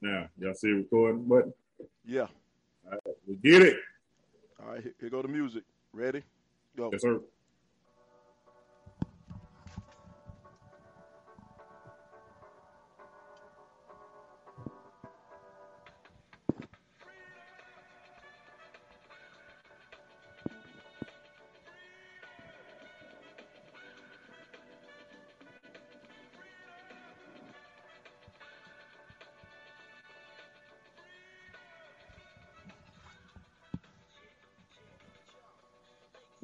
[0.00, 1.52] Now, y'all see the recording button?
[2.04, 2.26] Yeah.
[2.84, 3.76] All right, we get it.
[4.62, 5.64] All right, here, here go the music.
[5.92, 6.22] Ready?
[6.76, 6.90] Go.
[6.92, 7.20] Yes, sir.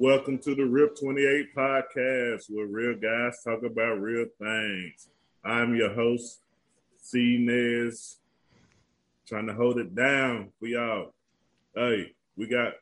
[0.03, 5.07] Welcome to the RIP 28 podcast where real guys talk about real things.
[5.45, 6.41] I'm your host,
[7.01, 8.17] C Nez,
[9.25, 11.13] trying to hold it down for y'all.
[11.73, 12.73] Hey, we got,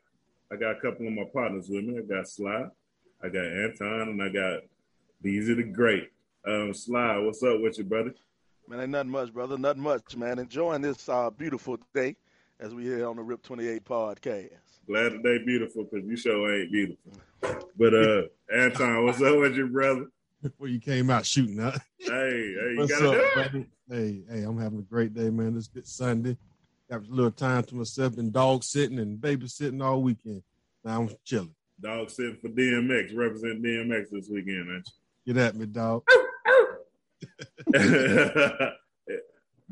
[0.52, 1.99] I got a couple of my partners with me.
[1.99, 2.65] I got Sly,
[3.23, 4.62] I got Anton, and I got
[5.21, 6.09] Beezy the Great.
[6.48, 8.15] Um, Sly, what's up with you, brother?
[8.67, 9.59] Man, ain't nothing much, brother.
[9.59, 10.40] Nothing much, man.
[10.40, 12.15] Enjoying this uh, beautiful day
[12.61, 14.51] as we here on the RIP 28 podcast.
[14.87, 17.12] Glad today beautiful because you show ain't beautiful.
[17.76, 18.21] But uh
[18.53, 20.05] Anton, what's up with your brother?
[20.43, 21.71] Before you came out shooting, huh?
[21.99, 25.55] Hey, hey, you gotta up, do Hey, hey, I'm having a great day, man.
[25.55, 26.37] This good Sunday.
[26.90, 30.43] Got a little time to myself, been dog sitting and babysitting all weekend.
[30.84, 31.55] Now I'm chilling.
[31.79, 34.84] Dog sitting for DMX, represent DMX this weekend, man.
[35.25, 36.03] Get at me, dog.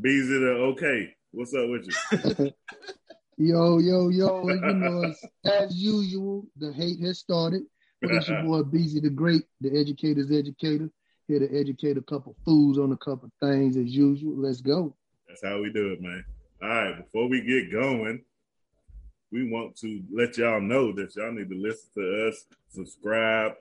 [0.02, 1.16] Beezy the okay.
[1.32, 2.52] What's up with you?
[3.42, 5.14] Yo, yo, yo, you know,
[5.46, 7.62] as usual, the hate has started.
[8.02, 10.90] But it's your boy Beezy the Great, the educator's educator,
[11.26, 14.36] here to educate a couple fools on a couple things as usual.
[14.36, 14.94] Let's go.
[15.26, 16.26] That's how we do it, man.
[16.62, 18.26] All right, before we get going,
[19.32, 23.54] we want to let y'all know that y'all need to listen to us, subscribe,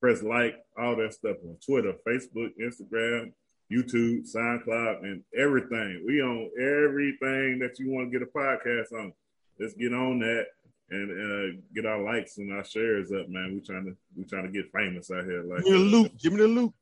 [0.00, 3.32] press like, all that stuff on Twitter, Facebook, Instagram,
[3.72, 6.02] YouTube, SoundCloud, and everything.
[6.06, 9.12] We on everything that you want to get a podcast on.
[9.58, 10.46] Let's get on that
[10.90, 13.54] and uh, get our likes and our shares up, man.
[13.54, 15.42] We trying to we trying to get famous out here.
[15.42, 16.18] Like Give me the loot.
[16.18, 16.74] Give me the loot.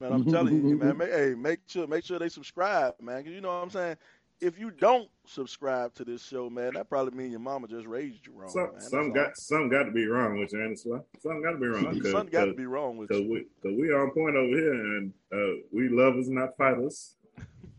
[0.00, 0.96] Man, I'm telling you, man.
[0.98, 3.24] Make, hey, make sure make sure they subscribe, man.
[3.24, 3.96] you know what I'm saying.
[4.40, 8.26] If you don't subscribe to this show, man, that probably means your mama just raised
[8.26, 8.72] you wrong, some, man.
[8.74, 9.10] That's some all.
[9.10, 11.02] got some got to be wrong with you, Anderson.
[11.20, 11.82] Some got to be wrong.
[11.84, 13.30] Something, 'cause- something got to 'cause- be wrong with Cause you.
[13.30, 17.16] we, cause we on point over here, and uh, we lovers not fighters,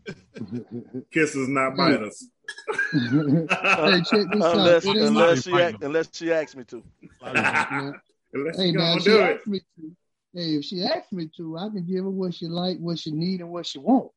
[1.12, 2.28] kisses not biters.
[2.92, 4.96] hey, check this Unless, out.
[4.96, 6.82] It unless she act, unless she asks me to.
[7.22, 9.36] Unless hey, you now she do it.
[9.36, 9.96] asks me to,
[10.34, 13.10] hey, if she asks me to, I can give her what she like, what she
[13.12, 14.10] need, and what she want.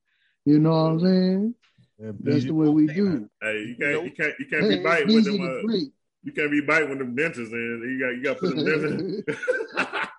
[0.46, 1.56] You know what I'm saying?
[2.00, 2.48] Yeah, That's Beezy.
[2.48, 3.30] the way we do.
[3.42, 5.38] Hey, you can't, you can't, you can't be biting with them.
[5.38, 5.74] the Uh,
[6.24, 7.82] you can't be biting with them dentures in.
[7.84, 10.10] You got, you got to put them dentures.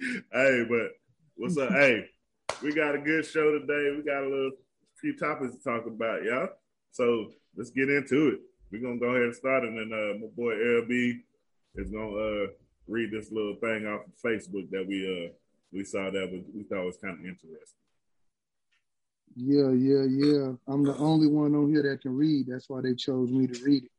[0.32, 0.90] hey, but
[1.36, 1.70] what's up?
[1.70, 2.04] hey,
[2.62, 3.96] we got a good show today.
[3.96, 4.50] We got a little
[5.00, 6.48] few topics to talk about, y'all.
[6.90, 8.40] So let's get into it.
[8.70, 11.20] We're gonna go ahead and start, and then uh, my boy LB
[11.76, 12.46] is gonna uh,
[12.86, 15.32] read this little thing off of Facebook that we uh
[15.72, 17.83] we saw that was, we thought was kind of interesting.
[19.36, 20.52] Yeah, yeah, yeah.
[20.68, 22.46] I'm the only one on here that can read.
[22.48, 23.90] That's why they chose me to read it.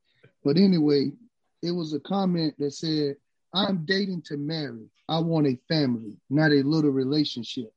[0.44, 1.12] But anyway,
[1.62, 3.18] it was a comment that said,
[3.54, 4.90] I'm dating to marry.
[5.10, 7.72] I want a family, not a little relationship.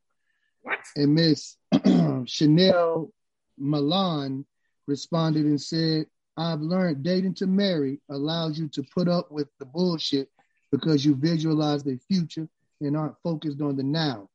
[0.62, 0.78] What?
[0.96, 1.56] And Miss
[2.26, 3.12] Chanel
[3.58, 4.44] Milan
[4.86, 9.66] responded and said, I've learned dating to marry allows you to put up with the
[9.66, 10.28] bullshit
[10.70, 12.48] because you visualize the future
[12.80, 14.28] and aren't focused on the now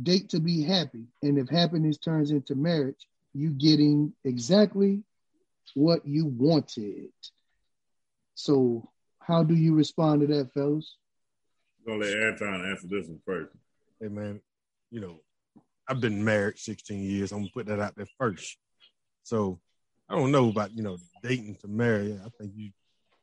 [0.00, 1.06] date to be happy.
[1.22, 5.02] And if happiness turns into marriage, you getting exactly
[5.74, 7.10] what you wanted.
[8.34, 8.88] So
[9.20, 10.96] how do you respond to that, fellas?
[11.86, 13.52] I'm gonna let Anton answer this one first.
[14.00, 14.40] Hey, man,
[14.90, 15.20] you know,
[15.88, 17.32] I've been married 16 years.
[17.32, 18.56] I'm gonna put that out there first.
[19.24, 19.60] So
[20.08, 22.18] I don't know about you know dating to marry.
[22.24, 22.70] I think you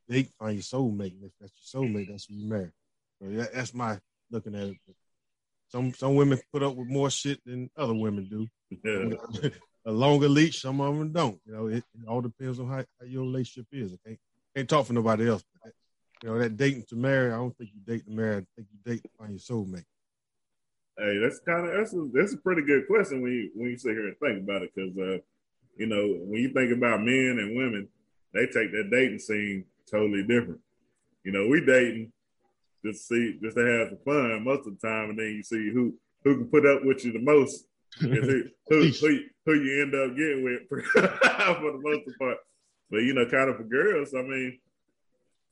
[0.10, 1.14] date find your soulmate.
[1.14, 2.72] And if that's your soulmate, that's who you marry.
[3.22, 4.00] So yeah, that's my
[4.32, 4.78] looking at it.
[5.70, 8.48] Some some women put up with more shit than other women do.
[8.84, 9.50] Yeah.
[9.86, 11.40] a longer leash, some of them don't.
[11.46, 13.94] You know, it, it all depends on how, how your relationship is.
[13.94, 14.20] I can't,
[14.56, 15.44] can't talk for nobody else.
[15.54, 15.74] But that,
[16.24, 18.38] you know, that dating to marry, I don't think you date to marry.
[18.38, 19.86] I think you date to find your soulmate.
[20.98, 23.78] Hey, that's kind of that's a, that's a pretty good question when you when you
[23.78, 25.18] sit here and think about it, because uh,
[25.78, 27.88] you know when you think about men and women,
[28.34, 30.60] they take that dating scene totally different.
[31.24, 32.12] You know, we dating
[32.86, 35.44] just to see just to have some fun most of the time, and then you
[35.44, 37.66] see who who can put up with you the most,
[38.00, 38.10] who
[38.70, 42.38] who, who who you end up getting with for, for the most part.
[42.90, 44.60] But you know, kind of for girls, I mean,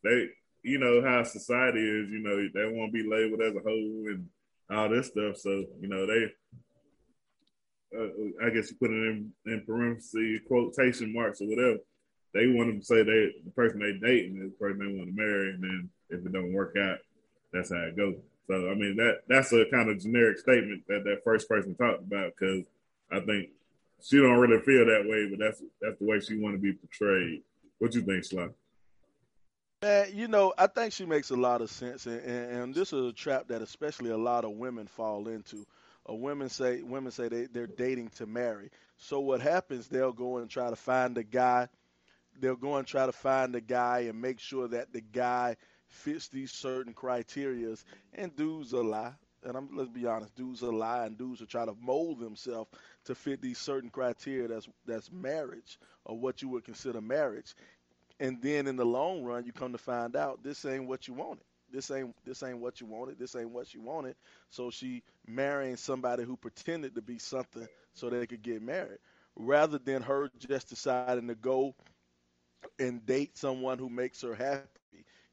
[0.03, 0.27] they
[0.63, 2.09] you know how society is.
[2.09, 4.27] You know, they want to be labeled as a hoe and
[4.69, 5.37] all this stuff.
[5.37, 6.31] So you know they
[7.95, 11.77] uh, I guess you put it in, in parentheses, quotation marks or whatever.
[12.33, 15.15] They want to say they the person they dating is the person they want to
[15.15, 16.97] marry, and then if it don't work out,
[17.51, 18.17] that's how it goes.
[18.47, 22.03] So I mean that that's a kind of generic statement that that first person talked
[22.03, 22.65] about because
[23.11, 23.49] I think
[24.01, 26.73] she don't really feel that way, but that's that's the way she want to be
[26.73, 27.41] portrayed.
[27.79, 28.49] What you think, Sly?
[29.83, 32.93] Man, you know, I think she makes a lot of sense, and, and, and this
[32.93, 35.67] is a trap that especially a lot of women fall into.
[36.09, 38.71] Uh, women say women say they, they're dating to marry.
[38.97, 39.87] So what happens?
[39.87, 41.67] They'll go and try to find a guy.
[42.39, 45.57] They'll go and try to find a guy and make sure that the guy
[45.89, 47.83] fits these certain criterias.
[48.13, 49.13] And dudes a lie.
[49.43, 52.69] And I'm, let's be honest, dudes a lie, and dudes will try to mold themselves
[53.05, 54.47] to fit these certain criteria.
[54.47, 57.55] That's that's marriage or what you would consider marriage
[58.19, 61.13] and then in the long run you come to find out this ain't what you
[61.13, 64.15] wanted this ain't this ain't what you wanted this ain't what you wanted
[64.49, 68.99] so she marrying somebody who pretended to be something so they could get married
[69.35, 71.75] rather than her just deciding to go
[72.79, 74.76] and date someone who makes her happy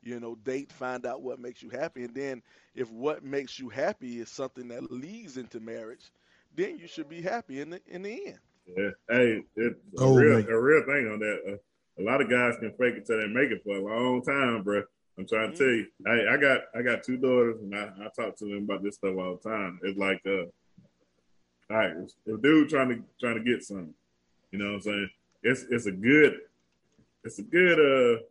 [0.04, 2.42] you know date find out what makes you happy and then
[2.74, 6.10] if what makes you happy is something that leads into marriage
[6.54, 8.38] then you should be happy in the in the end
[8.76, 10.48] yeah hey it's a, Oh, real, man.
[10.48, 13.28] a real thing on that uh, a lot of guys can fake it till they
[13.28, 14.82] make it for a long time, bro.
[15.16, 15.86] I'm trying to tell you.
[16.08, 18.96] I, I got I got two daughters, and I, I talk to them about this
[18.96, 19.78] stuff all the time.
[19.84, 20.46] It's like, uh,
[21.70, 21.92] all right,
[22.26, 23.94] if dude trying to trying to get something,
[24.50, 25.10] you know what I'm saying?
[25.44, 26.40] It's it's a good
[27.22, 28.22] it's a good uh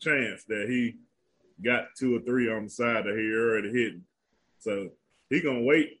[0.00, 0.96] chance that he
[1.64, 4.04] got two or three on the side that he already hitting.
[4.58, 4.90] So
[5.30, 6.00] he gonna wait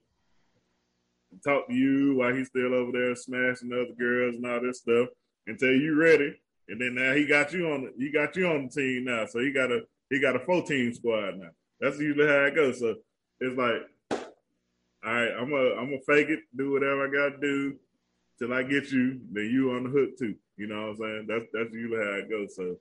[1.32, 4.78] and talk to you while he's still over there smashing other girls and all this
[4.78, 5.08] stuff
[5.46, 6.34] until you ready.
[6.68, 9.26] And then now he got you on the he got you on the team now.
[9.26, 11.50] So he got a he got a four team squad now.
[11.80, 12.80] That's usually how it goes.
[12.80, 12.96] So
[13.40, 14.20] it's like,
[15.04, 17.76] all right, I'm a I'm gonna fake it, do whatever I gotta do
[18.38, 20.34] till I get you, then you on the hook too.
[20.56, 21.26] You know what I'm saying?
[21.28, 22.56] That's that's usually how it goes.
[22.56, 22.76] So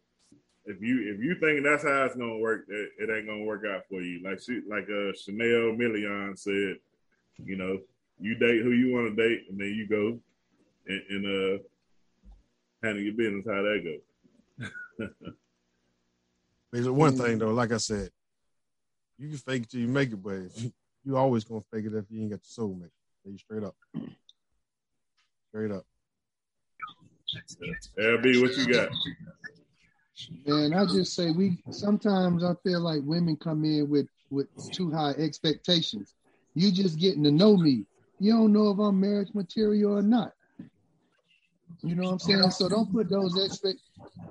[0.66, 3.64] if you if you think that's how it's gonna work, it, it ain't gonna work
[3.68, 4.22] out for you.
[4.24, 6.78] Like she like uh Chanel Million said,
[7.44, 7.80] you know,
[8.20, 10.20] you date who you want to date, and then you go
[10.88, 11.64] and, and uh
[12.84, 14.00] handle your business how that
[15.00, 15.10] goes.
[16.72, 18.10] There's one thing though, like I said,
[19.18, 20.50] you can fake it till you make it, but
[21.04, 22.90] you, always gonna fake it if you ain't got your soulmate.
[23.24, 23.76] You straight up.
[25.50, 25.86] Straight up.
[28.00, 28.90] LB, what you got?
[30.46, 34.92] Man, I just say we sometimes I feel like women come in with with too
[34.92, 36.14] high expectations.
[36.54, 37.86] You just getting to know me.
[38.20, 40.32] You don't know if I'm marriage material or not.
[41.82, 42.52] You know what I'm saying?
[42.52, 43.80] So don't put those expect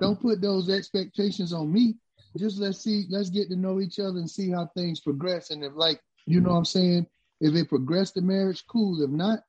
[0.00, 1.96] don't put those expectations on me.
[2.36, 5.50] Just let's see, let's get to know each other and see how things progress.
[5.50, 7.06] And if like, you know what I'm saying,
[7.40, 9.02] if it progressed to marriage, cool.
[9.02, 9.40] If not,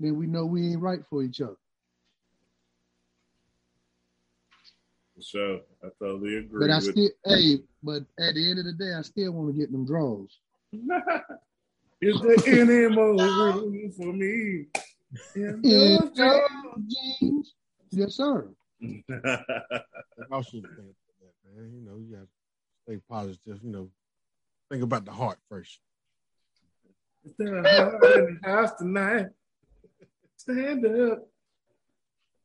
[0.00, 1.56] then we know we ain't right for each other.
[5.16, 5.60] For sure.
[5.84, 6.60] I totally agree.
[6.60, 9.54] But I with still hey, but at the end of the day, I still want
[9.54, 10.38] to get them draws.
[12.00, 14.66] Is there any more room for me?
[15.36, 16.50] in Yeah, those drawers?
[16.88, 17.54] jeans.
[17.90, 18.48] Yes, sir.
[18.82, 21.72] I should think about that, man.
[21.74, 22.26] You know, you gotta
[22.84, 23.90] stay positive, you know.
[24.70, 25.78] Think about the heart first.
[27.24, 29.26] Is there a heart in the house tonight?
[30.38, 31.28] Stand up.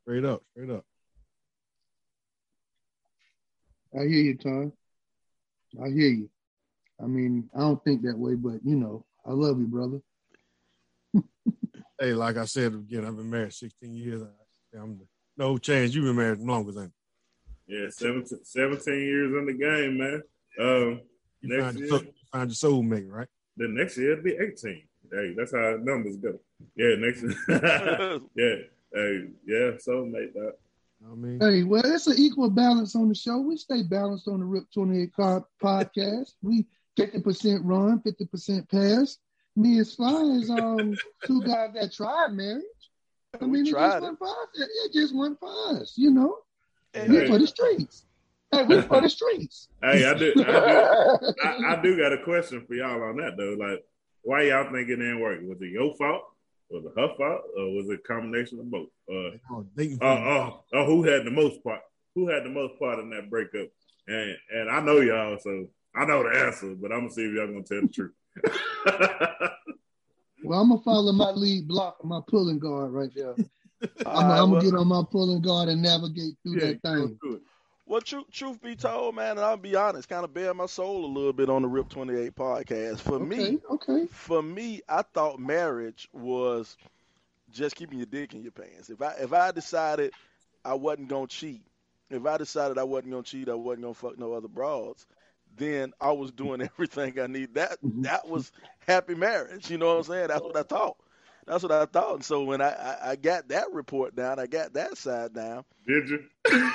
[0.04, 0.86] Straight up, straight up.
[3.96, 4.74] I hear you, Tom.
[5.84, 6.30] I hear you.
[7.02, 10.02] I mean, I don't think that way, but you know, I love you, brother.
[12.00, 14.22] Hey, like I said again, I've been married 16 years.
[14.22, 15.00] I- I'm
[15.38, 16.92] no chance you've been married longer than
[17.68, 20.22] Yeah, 17, 17 years in the game, man.
[20.60, 21.02] Um,
[21.42, 21.88] you Next find, year.
[21.88, 23.28] your, soul- find your soulmate, right?
[23.56, 24.84] the next year it'll be 18.
[25.12, 26.38] Hey, that's how numbers go.
[26.76, 27.34] Yeah, next year.
[28.36, 28.56] yeah.
[28.94, 30.58] Hey, yeah, soulmate that.
[31.00, 31.40] You know I mean?
[31.40, 33.40] Hey, well, it's an equal balance on the show.
[33.40, 36.34] We stay balanced on the Rip 28 Car podcast.
[36.42, 36.66] We
[36.98, 39.18] 50% run, 50% pass.
[39.56, 42.64] Me and Sly is um two guys that tried marriage.
[43.40, 44.02] I We mean, it just it.
[44.02, 44.48] went for us.
[44.56, 45.50] It it just went for
[45.82, 46.38] us, you know.
[46.94, 47.28] And We Hey.
[47.28, 48.06] for the streets.
[48.52, 49.68] Hey, we for the streets.
[49.82, 53.36] Hey, I do, I do, I, I do got a question for y'all on that
[53.38, 53.56] though.
[53.60, 53.84] Like,
[54.22, 55.40] why y'all think it didn't work?
[55.44, 56.24] Was it your fault?
[56.70, 57.42] Was it her fault?
[57.58, 58.90] Or was it a combination of both?
[59.10, 61.82] Uh, Oh, dating uh, uh, uh, who had the most part?
[62.16, 63.68] Who had the most part in that breakup?
[64.08, 67.34] And and I know y'all, so I know the answer, but I'm gonna see if
[67.34, 68.14] y'all gonna tell the truth.
[70.44, 73.34] Well, I'm gonna follow my lead block, my pulling guard right there.
[73.82, 76.68] I'm, All right, I'm well- gonna get on my pulling guard and navigate through yeah,
[76.68, 77.20] that thing.
[77.88, 77.92] Good.
[77.92, 81.06] Well, truth, truth be told, man, and I'll be honest, kind of bare my soul
[81.06, 83.00] a little bit on the Rip 28 podcast.
[83.02, 84.08] For Okay, me, okay.
[84.08, 86.78] for me, I thought marriage was
[87.52, 88.90] just keeping your dick in your pants.
[88.90, 90.14] If I if I decided
[90.66, 91.64] I wasn't gonna cheat,
[92.10, 95.06] if I decided I wasn't gonna cheat, I wasn't gonna fuck no other broads,
[95.58, 97.56] then I was doing everything I need.
[97.56, 98.04] That Mhm.
[98.04, 98.52] that was
[98.88, 99.70] happy marriage.
[99.70, 100.28] You know what I'm saying?
[100.28, 100.98] That's what I thought.
[101.48, 102.16] That's what I thought.
[102.16, 105.64] And so when I, I, I got that report down, I got that side down.
[105.88, 106.24] Did you?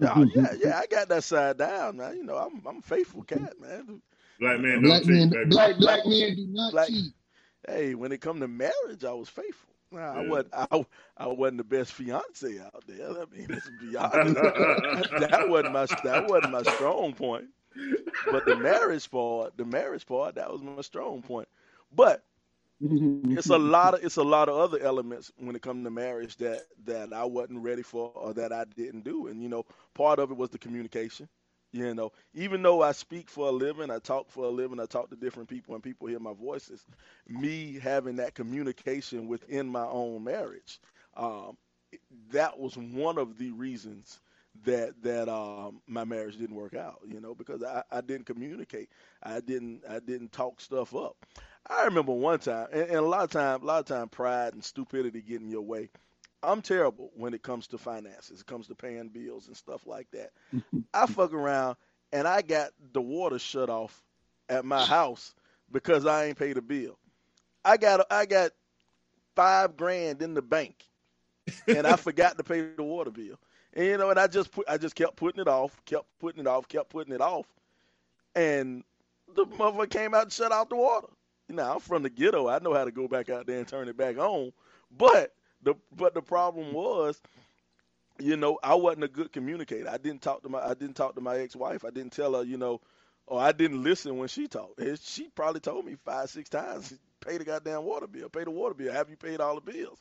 [0.00, 0.78] Yeah, oh, yeah, yeah.
[0.78, 1.96] I got that side down.
[1.98, 2.16] man.
[2.16, 4.00] you know I'm I'm a faithful cat, man.
[4.40, 5.50] Black man don't Black cheat, men, baby.
[5.50, 7.12] black black men do not Black- cheat.
[7.68, 9.74] Hey, when it come to marriage, I was faithful.
[9.92, 10.54] Nah, I wasn't.
[10.54, 10.84] I,
[11.16, 13.10] I wasn't the best fiance out there.
[13.10, 14.34] I mean, let's be honest.
[14.36, 17.46] that wasn't my that wasn't my strong point.
[18.30, 21.48] But the marriage part, the marriage part, that was my strong point.
[21.92, 22.24] But
[23.28, 26.36] it's a lot of it's a lot of other elements when it comes to marriage
[26.38, 29.26] that that I wasn't ready for or that I didn't do.
[29.28, 31.28] And you know, part of it was the communication.
[31.72, 34.86] You know, even though I speak for a living, I talk for a living, I
[34.86, 36.84] talk to different people and people hear my voices.
[37.28, 40.80] Me having that communication within my own marriage,
[41.16, 41.56] um,
[42.30, 44.20] that was one of the reasons
[44.64, 47.00] that that um, my marriage didn't work out.
[47.06, 48.90] You know, because I, I didn't communicate,
[49.22, 51.16] I didn't I didn't talk stuff up.
[51.68, 54.54] I remember one time, and, and a lot of time, a lot of time, pride
[54.54, 55.90] and stupidity get in your way.
[56.42, 58.40] I'm terrible when it comes to finances.
[58.40, 60.30] It comes to paying bills and stuff like that.
[60.94, 61.76] I fuck around
[62.12, 64.02] and I got the water shut off
[64.48, 65.34] at my house
[65.70, 66.98] because I ain't paid a bill.
[67.64, 68.52] I got I got
[69.36, 70.84] five grand in the bank,
[71.68, 73.38] and I forgot to pay the water bill.
[73.74, 76.40] And you know, and I just put I just kept putting it off, kept putting
[76.40, 77.46] it off, kept putting it off,
[78.34, 78.82] and
[79.34, 81.08] the motherfucker came out and shut out the water.
[81.52, 82.48] Now I'm from the ghetto.
[82.48, 84.52] I know how to go back out there and turn it back on.
[84.96, 87.20] But the but the problem was,
[88.18, 89.88] you know, I wasn't a good communicator.
[89.88, 91.84] I didn't talk to my I didn't talk to my ex wife.
[91.84, 92.80] I didn't tell her, you know,
[93.26, 94.80] or I didn't listen when she talked.
[95.02, 98.74] She probably told me five, six times, pay the goddamn water bill, pay the water
[98.74, 98.92] bill.
[98.92, 99.98] Have you paid all the bills?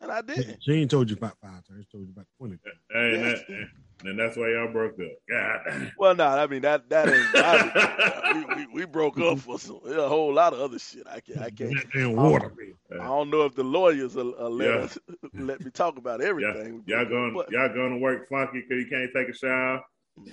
[0.00, 0.62] And I didn't.
[0.62, 1.84] She ain't told you about five times.
[1.84, 2.58] She told you about twenty.
[2.92, 3.68] Hey, and, that,
[4.04, 5.12] and that's why y'all broke up.
[5.30, 5.92] God.
[5.98, 7.24] Well, no, I mean that that ain't.
[7.34, 11.06] I, we, we we broke up for some a whole lot of other shit.
[11.10, 11.74] I can't I can't.
[11.74, 13.00] That damn water bill.
[13.00, 14.80] I don't know if the lawyers will, will let Yeah.
[14.80, 14.98] us,
[15.32, 16.82] let me talk about Y'all, everything.
[16.86, 19.82] y'all going But- y'all going to work funky because you can't take a shower.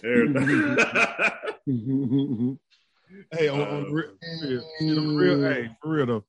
[0.04, 0.78] Everything.
[3.32, 4.10] Hey, on, on the real,
[4.42, 6.24] real, shit, on the real, hey, for real though.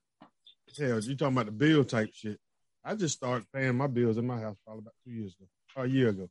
[0.78, 2.38] Hell, you talking about the bill type shit?
[2.84, 5.86] I just started paying my bills in my house probably about two years ago, a
[5.86, 6.28] year ago.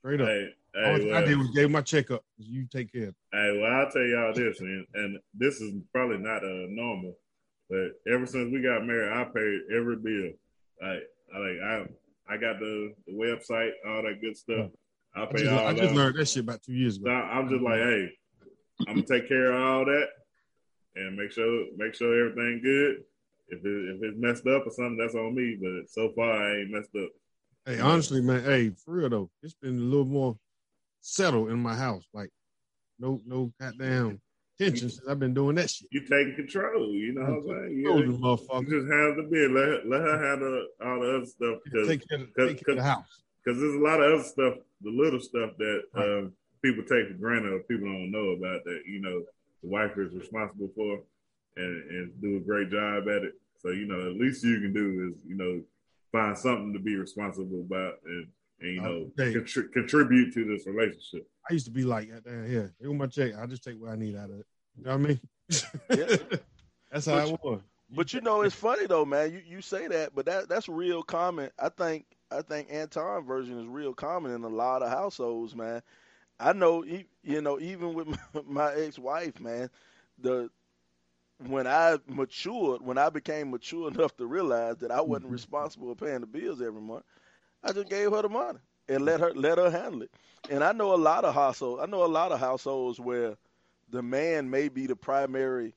[0.00, 0.26] Straight up.
[0.28, 2.24] hey, All hey, I did was gave my check up.
[2.38, 6.42] You take care hey, well, I'll tell y'all this, and, and this is probably not
[6.42, 7.14] uh, normal,
[7.68, 10.32] but ever since we got married, I paid every bill.
[10.82, 11.02] Like,
[11.34, 14.70] I like I I got the, the website, all that good stuff.
[15.14, 15.82] I I pay just, all I that.
[15.82, 17.10] just learned that shit about two years So ago.
[17.10, 18.08] I'm just like, hey,
[18.88, 20.06] I'm gonna take care of all that
[20.96, 23.04] and make sure make sure everything good.
[23.50, 25.58] If it, if it's messed up or something, that's on me.
[25.60, 27.10] But so far, I ain't messed up.
[27.66, 30.36] Hey, honestly, man, hey, for real though, it's been a little more
[31.00, 32.04] settled in my house.
[32.14, 32.30] Like,
[32.98, 34.20] no, no goddamn
[34.58, 35.88] tension since I've been doing that shit.
[35.90, 36.92] You taking control.
[36.92, 37.78] You know what I'm saying?
[37.78, 39.50] You, you, just have the bill.
[39.50, 42.76] Let her, let her handle all the other stuff because Take care, of, cause- of
[42.76, 43.22] the house.
[43.42, 46.18] Because there's a lot of other stuff, the little stuff that Right.
[46.18, 48.82] um, people take for granted or people don't know about that.
[48.86, 49.24] You know,
[49.62, 51.00] the wife is responsible for
[51.56, 53.32] and, and do a great job at it.
[53.62, 55.62] So you know, at least you can do is you know
[56.12, 58.26] find something to be responsible about and
[58.60, 61.28] and you know contri- contribute to this relationship.
[61.48, 63.32] I used to be like, goddamn, here, here's my check.
[63.36, 64.46] I just take what I need out of it.
[64.76, 65.20] You know what I mean?
[65.96, 66.16] Yeah.
[66.90, 67.60] That's how I was.
[67.92, 69.32] But you know, it's funny though, man.
[69.32, 71.50] You you say that, but that that's real common.
[71.58, 75.82] I think I think Anton version is real common in a lot of households, man.
[76.38, 79.70] I know, e- you know, even with my, my ex-wife, man,
[80.18, 80.50] the
[81.46, 85.34] when I matured, when I became mature enough to realize that I wasn't mm-hmm.
[85.34, 87.04] responsible for paying the bills every month,
[87.62, 90.10] I just gave her the money and let her let her handle it.
[90.50, 91.82] And I know a lot of households.
[91.82, 93.36] I know a lot of households where
[93.90, 95.74] the man may be the primary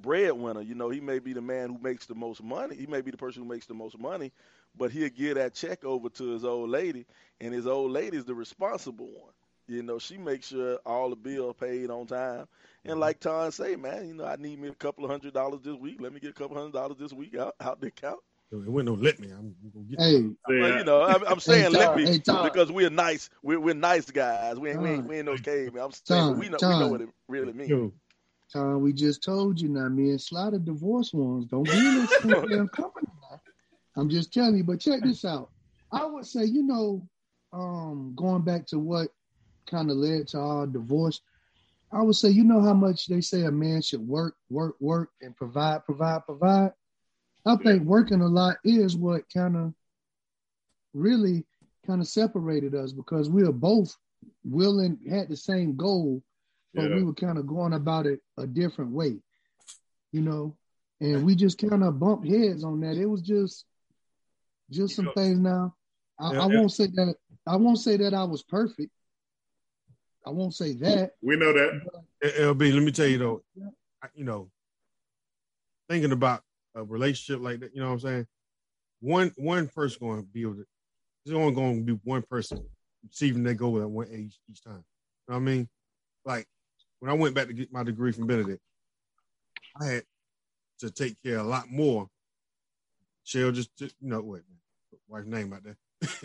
[0.00, 0.60] breadwinner.
[0.60, 2.76] You know, he may be the man who makes the most money.
[2.76, 4.32] He may be the person who makes the most money,
[4.76, 7.06] but he'll give that check over to his old lady,
[7.40, 9.32] and his old lady's the responsible one.
[9.68, 12.48] You know, she makes sure all the bills paid on time.
[12.84, 15.60] And like Ton say, man, you know, I need me a couple of hundred dollars
[15.62, 16.00] this week.
[16.00, 18.20] Let me get a couple hundred dollars this week out, out the account.
[18.50, 19.28] It wouldn't let me.
[19.28, 22.88] I'm gonna get Hey, Well, you know, I'm, I'm saying let me hey, because we're
[22.88, 23.28] nice.
[23.42, 24.58] We're, we're nice guys.
[24.58, 25.82] We ain't, we ain't, we ain't no caveman.
[25.82, 26.80] I'm saying Tom, we know we Tom.
[26.80, 27.68] know what it really means.
[27.68, 27.92] Yo,
[28.50, 31.44] Tom, we just told you now, me and Slaughter divorced ones.
[31.44, 33.40] Don't be in this damn company now.
[33.96, 35.50] I'm just telling you, but check this out.
[35.92, 37.06] I would say, you know,
[37.52, 39.10] um, going back to what
[39.68, 41.20] kind of led to our divorce,
[41.92, 45.10] I would say, you know how much they say a man should work, work, work,
[45.22, 46.72] and provide, provide, provide.
[47.46, 49.72] I think working a lot is what kind of
[50.92, 51.46] really
[51.86, 53.96] kind of separated us because we were both
[54.44, 56.22] willing, had the same goal,
[56.74, 56.96] but Yeah.
[56.96, 59.22] we were kind of going about it a different way,
[60.12, 60.56] you know.
[61.00, 62.96] And we just kind of bumped heads on that.
[62.96, 63.64] It was just,
[64.70, 65.38] just some things.
[65.38, 65.74] Now,
[66.18, 67.16] I, Yeah, I won't say that.
[67.46, 68.90] I won't say that I was perfect.
[70.28, 71.12] I won't say that.
[71.22, 71.80] We know that.
[72.22, 73.42] LB, let me tell you though,
[74.02, 74.50] I- you know,
[75.88, 76.42] thinking about
[76.74, 78.26] a relationship like that, you know what I'm saying?
[79.00, 80.66] One one person going to be able to,
[81.24, 82.62] there's only going to be one person
[83.08, 84.84] receiving their goal at one age each time.
[85.28, 85.68] You know what I mean?
[86.26, 86.46] Like
[86.98, 88.60] when I went back to get my degree from Benedict,
[89.80, 90.02] I had
[90.80, 92.06] to take care of a lot more.
[93.24, 94.42] Shell just, just you know, what,
[95.08, 95.78] wife's name out there.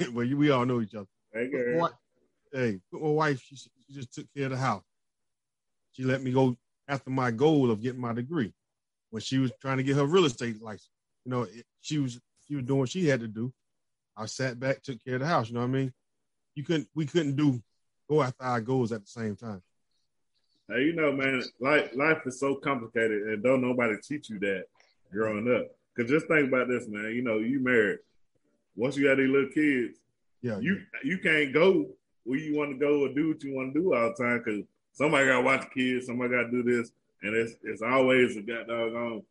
[0.11, 1.07] well, you, we all know each other.
[1.33, 1.89] Hey, girl.
[2.51, 3.55] Hey, my wife, she,
[3.93, 4.83] she just took care of the house.
[5.93, 6.57] She let me go
[6.87, 8.53] after my goal of getting my degree.
[9.11, 10.89] When she was trying to get her real estate license,
[11.25, 13.53] you know, it, she was she was doing what she had to do.
[14.17, 15.49] I sat back, took care of the house.
[15.49, 15.93] You know what I mean?
[16.55, 17.61] You couldn't, we couldn't do
[18.09, 19.61] go after our goals at the same time.
[20.67, 24.65] Hey, you know, man, life life is so complicated, and don't nobody teach you that
[25.11, 25.67] growing up.
[25.95, 27.13] Cause just think about this, man.
[27.13, 27.99] You know, you married.
[28.75, 29.99] Once you got these little kids,
[30.41, 31.89] Yeah, you you can't go
[32.23, 34.41] where you want to go or do what you want to do all the time
[34.43, 34.63] because
[34.93, 38.37] somebody got to watch the kids, somebody got to do this, and it's it's always
[38.37, 39.23] a dog on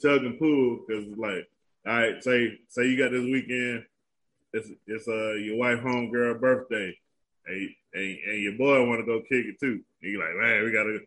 [0.00, 1.48] tug and pull because like,
[1.86, 3.84] all right, say say you got this weekend,
[4.52, 6.96] it's it's uh your wife home girl birthday,
[7.46, 10.64] and, and, and your boy want to go kick it too, and you're like, man,
[10.64, 10.98] we gotta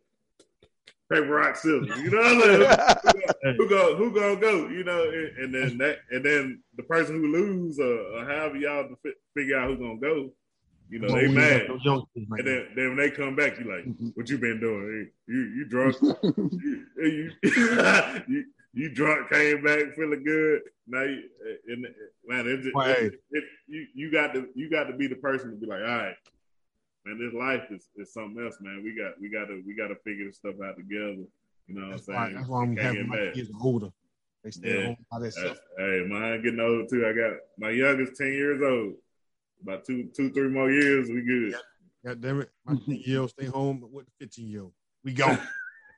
[1.12, 3.56] paper rock scissors, you know what I'm saying?
[3.58, 7.16] who go who gonna go you know and, and then that and then the person
[7.16, 10.32] who lose or, or however y'all to fi- figure out who's gonna go
[10.90, 14.10] you know they mad and then, then when they come back you like mm-hmm.
[14.14, 17.32] what you been doing Hey, you you drunk you, you,
[18.28, 21.24] you, you drunk came back feeling good now you
[21.68, 21.88] and
[22.28, 23.06] man it, Well, hey.
[23.08, 25.82] it, it, you you got to you got to be the person to be like
[25.82, 26.16] all right
[27.06, 29.88] man this life is, is something else man we got we got to we got
[29.88, 31.26] to figure this stuff out together
[31.68, 33.34] you know what I'm why, saying that's why I'm having my mad.
[33.34, 33.90] kids older.
[34.44, 34.86] They stay Yeah.
[34.86, 35.60] home by themselves.
[35.78, 37.08] Hey, mine getting older too.
[37.08, 38.94] I got my youngest ten years old.
[39.66, 41.56] About two, two, three more years, we good.
[42.06, 42.52] God damn it.
[42.66, 44.74] My 10 year old stay home with the 15 year old.
[45.04, 45.40] We gone.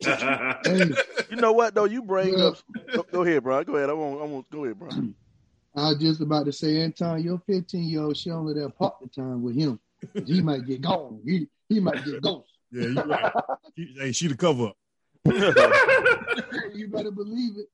[0.02, 0.90] Hey,
[1.30, 1.84] You know what though?
[1.86, 2.46] You bring Yeah.
[2.46, 2.58] up.
[2.96, 3.64] Go, go ahead, bro.
[3.66, 3.90] Go ahead.
[3.90, 4.22] I won't.
[4.22, 4.50] I won't.
[4.50, 4.90] Go ahead, bro.
[5.76, 8.96] I was just about to say, Anton, your 15 year old, she only there part
[9.02, 9.80] the time with him.
[10.26, 11.20] He might get gone.
[11.26, 12.48] He he might get ghost.
[12.72, 13.34] yeah, you right.
[13.78, 14.78] She- hey, she the cover up.
[15.26, 17.68] you better believe it.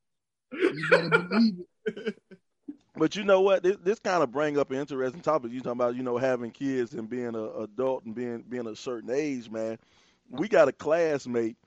[0.52, 2.16] You better believe it.
[3.04, 3.64] But you know what?
[3.64, 5.52] This, this kind of bring up an interesting topic.
[5.52, 8.78] You talking about you know having kids and being a adult and being being a
[8.78, 9.78] certain age, man.
[10.30, 11.58] We got a classmate.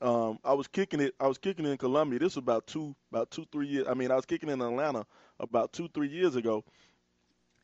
[0.00, 1.12] Um, I was kicking it.
[1.18, 2.20] I was kicking it in Columbia.
[2.20, 3.88] This was about two, about two, three years.
[3.90, 5.04] I mean, I was kicking in Atlanta
[5.40, 6.62] about two, three years ago,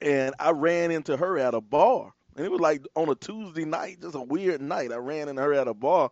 [0.00, 3.64] and I ran into her at a bar, and it was like on a Tuesday
[3.64, 4.90] night, just a weird night.
[4.90, 6.10] I ran into her at a bar,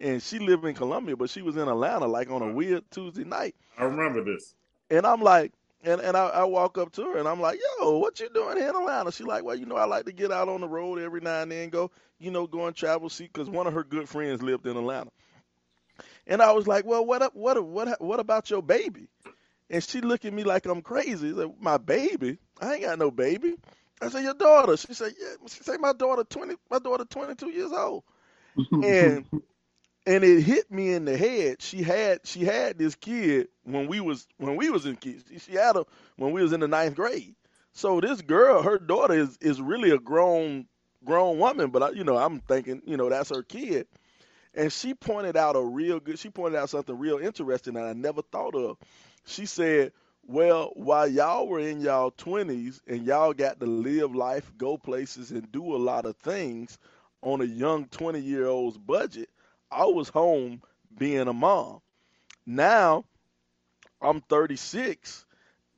[0.00, 3.22] and she lived in Columbia, but she was in Atlanta, like on a weird Tuesday
[3.22, 3.54] night.
[3.78, 4.56] I remember this.
[4.90, 5.52] And I'm like,
[5.86, 8.58] and, and I, I walk up to her and I'm like, yo, what you doing
[8.58, 9.12] here in Atlanta?
[9.12, 11.42] She like, well, you know, I like to get out on the road every now
[11.42, 14.42] and then, go, you know, go and travel, see, because one of her good friends
[14.42, 15.10] lived in Atlanta.
[16.26, 19.08] And I was like, well, what up, what what what about your baby?
[19.70, 21.32] And she looked at me like I'm crazy.
[21.32, 22.38] Like, my baby?
[22.60, 23.56] I ain't got no baby.
[24.02, 24.76] I said, your daughter.
[24.76, 25.34] She said, yeah.
[25.48, 28.04] She said, my daughter twenty, my daughter twenty two years old.
[28.82, 29.26] And
[30.06, 31.60] and it hit me in the head.
[31.62, 34.98] She had she had this kid when we was when we was in.
[35.02, 35.84] She had her
[36.16, 37.34] when we was in the ninth grade.
[37.72, 40.66] So this girl, her daughter is is really a grown
[41.04, 43.86] grown woman, but I, you know I'm thinking you know that's her kid.
[44.54, 46.18] And she pointed out a real good.
[46.18, 48.78] She pointed out something real interesting that I never thought of.
[49.26, 49.92] She said,
[50.26, 55.30] "Well, while y'all were in y'all twenties and y'all got to live life, go places,
[55.32, 56.78] and do a lot of things
[57.22, 59.30] on a young twenty year old's budget."
[59.70, 60.62] I was home
[60.98, 61.80] being a mom.
[62.46, 63.04] Now
[64.00, 65.26] I'm 36.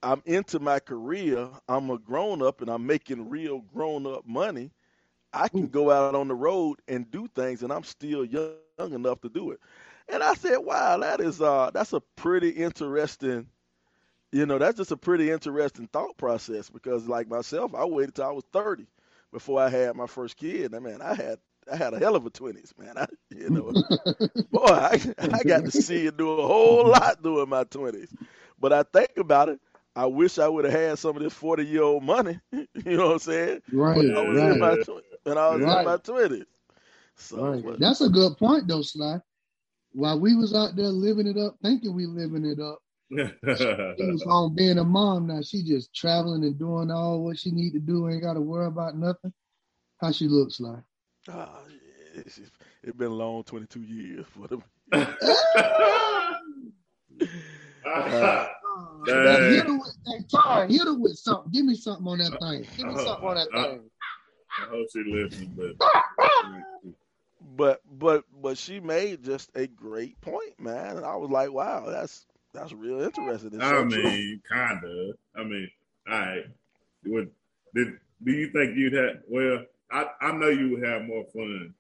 [0.03, 1.49] I'm into my career.
[1.69, 4.71] I'm a grown up and I'm making real grown up money.
[5.33, 8.93] I can go out on the road and do things and I'm still young, young
[8.95, 9.61] enough to do it.
[10.09, 13.49] And I said, wow, that is uh that's a pretty interesting
[14.33, 18.27] you know, that's just a pretty interesting thought process because like myself, I waited till
[18.27, 18.87] I was 30
[19.33, 20.75] before I had my first kid.
[20.75, 21.39] I mean, I had
[21.71, 22.97] I had a hell of a twenties, man.
[22.99, 23.75] I, you know,
[24.51, 25.01] boy, I,
[25.33, 28.15] I got to see you do a whole lot during my twenties.
[28.59, 29.61] But I think about it.
[29.97, 32.39] I wish I would have had some of this forty year old money.
[32.53, 33.63] you know what I'm saying?
[33.73, 35.85] right, When I was in right, my tw- when I was in Right.
[35.85, 36.45] my twenties.
[37.17, 37.65] So, right.
[37.65, 39.21] but- That's a good point, though, Sly.
[39.93, 42.79] While we was out there living it up, thinking we living it up,
[43.11, 45.41] She was home being a mom now.
[45.43, 48.09] She just traveling and doing all what she need to do.
[48.09, 49.33] Ain't got to worry about nothing.
[50.01, 50.83] How she looks like.
[51.31, 52.41] Ah, yeah, it's,
[52.83, 54.63] it's been a long 22 years for them.
[57.91, 59.51] Oh, Dang.
[59.51, 61.51] hit her with, hey, Tar, hit her with something.
[61.53, 62.67] Give me something on that thing.
[62.77, 63.91] Give me something on that Uh, thing.
[64.61, 65.75] I hope she listens, but
[67.57, 70.97] But but but she made just a great point, man.
[70.97, 73.51] And I was like, wow, that's that's real interesting.
[73.55, 74.03] It's I so true.
[74.03, 75.13] mean, kinda.
[75.37, 75.71] I mean,
[76.11, 76.45] all right.
[77.07, 77.31] Would
[77.75, 79.23] did do you think you'd have?
[79.29, 81.75] Well, I I know you would have more fun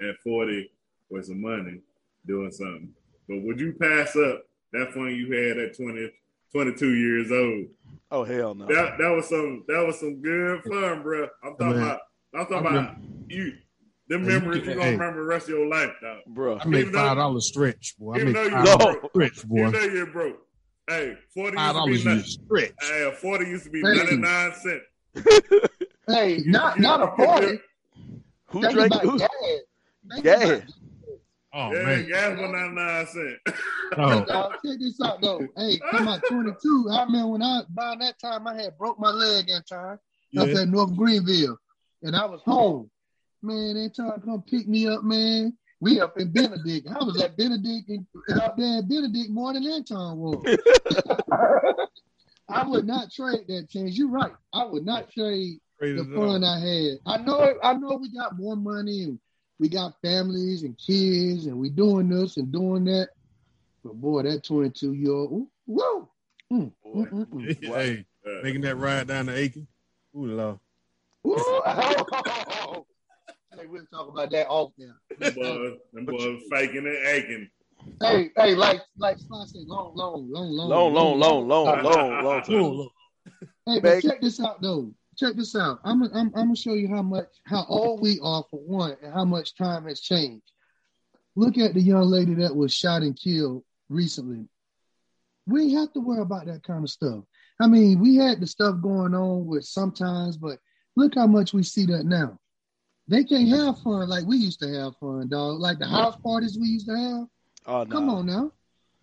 [0.00, 0.70] at forty
[1.10, 1.80] with some money
[2.26, 2.92] doing something,
[3.28, 6.10] but would you pass up that fun you had at 20,
[6.52, 7.66] 22 years old?
[8.10, 8.66] Oh hell no.
[8.66, 11.28] That that was some that was some good fun, bro.
[11.44, 11.82] I'm talking Man.
[11.82, 12.00] about
[12.34, 12.96] I'm talking I'm about
[13.28, 13.52] you.
[14.08, 14.92] Them Hey, you memories get- you gonna hey.
[14.92, 16.18] remember the rest of your life, dog.
[16.32, 16.60] Bruh.
[16.64, 18.12] I make Even though- five dollars stretch, boy.
[18.14, 19.08] I even make though five you- dollars No.
[19.08, 19.70] stretch, You boy.
[19.70, 20.46] know you're broke.
[20.88, 22.24] Hey, forty Five used to dollars be nothing.
[22.24, 22.72] stretch.
[22.90, 24.84] Hey, a forty used to be ninety nine cents.
[26.08, 27.58] Hey, not not a party.
[28.48, 29.28] Who Think drank about who, gas.
[30.12, 30.62] Think gas?
[31.52, 32.08] Oh yeah, man.
[32.08, 33.62] gas was ninety nine cents.
[33.96, 35.46] Oh, Y'all check this out though.
[35.56, 36.88] Hey, come on, 22.
[36.90, 40.00] I mean, when I by that time I had broke my leg in time
[40.38, 40.62] up yeah.
[40.62, 41.56] at North Greenville,
[42.02, 42.90] and I was home.
[43.42, 45.56] Man, they tried to come pick me up, man.
[45.80, 46.88] We up in Benedict.
[46.88, 48.06] I was at Benedict and
[48.42, 50.58] out there at Benedict more than Anton was.
[52.48, 53.96] I would not trade that chance.
[53.96, 54.32] You're right.
[54.52, 56.98] I would not trade Crazy the fun I had.
[57.06, 59.18] I know I know we got more money and
[59.58, 63.08] we got families and kids and we doing this and doing that.
[63.84, 66.08] But boy, that 22 year old, whoa.
[66.52, 67.64] Mm, mm, mm, mm.
[67.64, 69.66] hey, Uh, making that ride down to Aiken.
[70.16, 70.58] Ooh, Lord.
[71.22, 71.36] Woo.
[71.66, 71.96] hey,
[73.66, 74.94] we'll talk about that off now.
[75.18, 77.50] them boys, them boys faking and aching.
[78.00, 82.24] Hey, hey, like like Sly said, long, long, long, long, long, long, long, long, long,
[82.24, 82.54] long time.
[82.54, 82.92] Ooh, look.
[83.66, 84.92] Hey, but check this out though.
[85.16, 85.80] Check this out.
[85.84, 89.12] I'm I'm I'm gonna show you how much how old we are for one, and
[89.12, 90.52] how much time has changed.
[91.34, 94.48] Look at the young lady that was shot and killed recently.
[95.46, 97.24] We ain't have to worry about that kind of stuff.
[97.60, 100.58] I mean, we had the stuff going on with sometimes, but
[100.96, 102.38] look how much we see that now.
[103.08, 105.60] They can't have fun like we used to have fun, dog.
[105.60, 107.26] Like the house parties we used to have.
[107.66, 107.90] Oh no.
[107.90, 108.52] Come on now.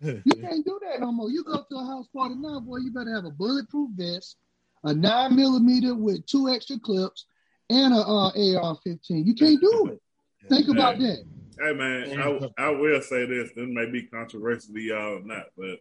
[0.00, 1.30] You can't do that no more.
[1.30, 4.36] You go to a house party now, boy, you better have a bulletproof vest,
[4.84, 7.26] a nine millimeter with two extra clips,
[7.70, 9.26] and a uh, AR-15.
[9.26, 10.02] You can't do it.
[10.48, 11.24] Think about that.
[11.58, 13.50] Hey man, I, I will say this.
[13.54, 15.78] This may be controversial to y'all or not, but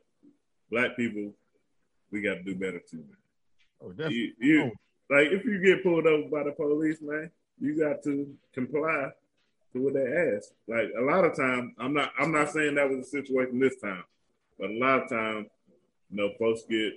[0.71, 1.33] black people,
[2.11, 3.17] we got to do better too, man.
[3.81, 4.15] Oh, definitely.
[4.15, 4.71] You, you
[5.09, 9.09] like if you get pulled over by the police, man, you got to comply
[9.73, 10.49] to what they ask.
[10.67, 13.81] Like a lot of times, I'm not I'm not saying that was the situation this
[13.81, 14.03] time,
[14.59, 15.47] but a lot of times,
[16.11, 16.93] you know, folks get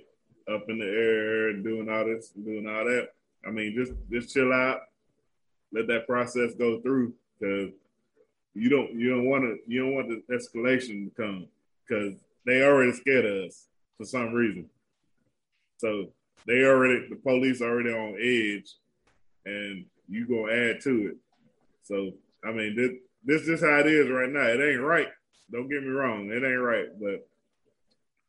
[0.51, 3.09] up in the air doing all this, doing all that.
[3.45, 4.81] I mean, just just chill out,
[5.71, 7.71] let that process go through, because
[8.53, 11.47] you don't you don't want to you don't want the escalation to come
[11.87, 12.13] because
[12.45, 14.69] they already scared of us for some reason.
[15.77, 16.07] So
[16.47, 18.75] they already the police already on edge,
[19.45, 21.17] and you gonna add to it.
[21.83, 22.91] So I mean, this
[23.23, 24.47] this is how it is right now.
[24.47, 25.09] It ain't right.
[25.51, 27.26] Don't get me wrong, it ain't right, but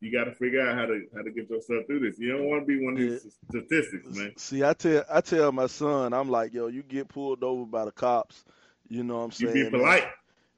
[0.00, 2.18] you got to figure out how to how to get yourself through this.
[2.18, 4.32] You don't want to be one of these statistics, man.
[4.37, 7.84] See, I tell I tell my son, I'm like, yo, you get pulled over by
[7.84, 8.44] the cops,
[8.88, 9.56] you know what I'm saying?
[9.56, 10.04] You be polite.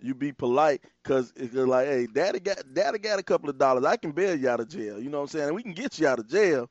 [0.02, 3.84] You be polite, cause it's like, hey, daddy got daddy got a couple of dollars.
[3.84, 4.98] I can bail you out of jail.
[4.98, 5.54] You know what I'm saying?
[5.54, 6.70] We can get you out of jail,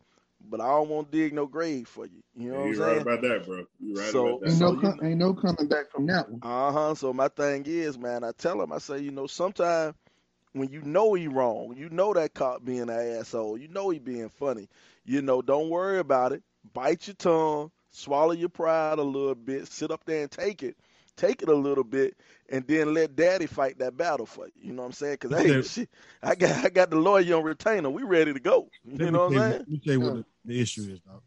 [0.50, 2.24] but I don't want to dig no grave for you.
[2.36, 3.02] You know what I'm You're right saying?
[3.04, 3.66] about that, bro.
[3.80, 4.50] You're right So- about that.
[4.50, 6.40] Ain't no, you- com- ain't no coming back from that one.
[6.42, 6.96] Uh huh.
[6.96, 9.94] So my thing is, man, I tell him, I say, you know, sometimes
[10.54, 14.00] when you know he wrong, you know that cop being an asshole, you know he
[14.00, 14.68] being funny,
[15.06, 16.44] you know, don't worry about it.
[16.74, 20.76] Bite your tongue, swallow your pride a little bit, sit up there and take it,
[21.16, 22.18] take it a little bit,
[22.50, 24.54] and then let Daddy fight that battle for you.
[24.62, 25.18] You know what I'm saying?
[25.22, 25.90] Because hey, shit,
[26.22, 27.90] I got I got the lawyer on retainer.
[27.90, 28.70] We ready to go.
[28.86, 29.52] You know what I'm saying?
[29.52, 31.22] Let me tell you what the, the issue is, dog.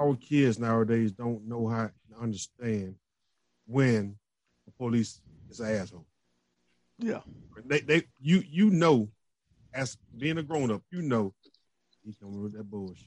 [0.00, 2.94] Our kids nowadays don't know how to understand
[3.66, 4.16] when
[4.66, 6.06] the police is an asshole.
[6.98, 7.20] Yeah.
[7.64, 9.08] They, they, you, you know,
[9.74, 11.34] as being a grown up, you know,
[12.04, 13.06] he's coming with that bullshit.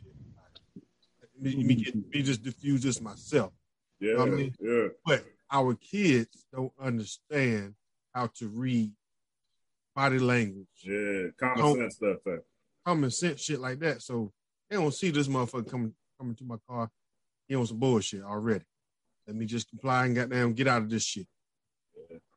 [1.15, 3.51] Let me, let me, get, let me just diffuse this myself.
[3.99, 4.88] Yeah, I mean- yeah.
[5.06, 7.75] But our kids don't understand
[8.13, 8.91] how to read
[9.95, 12.17] body language, Yeah, common sense stuff.
[12.25, 12.38] huh?
[12.86, 14.01] common sense shit like that.
[14.01, 14.32] So
[14.69, 16.89] they don't see this motherfucker coming coming to my car.
[17.47, 18.63] He on some bullshit already.
[19.27, 21.27] Let me just comply and goddamn get out of this shit.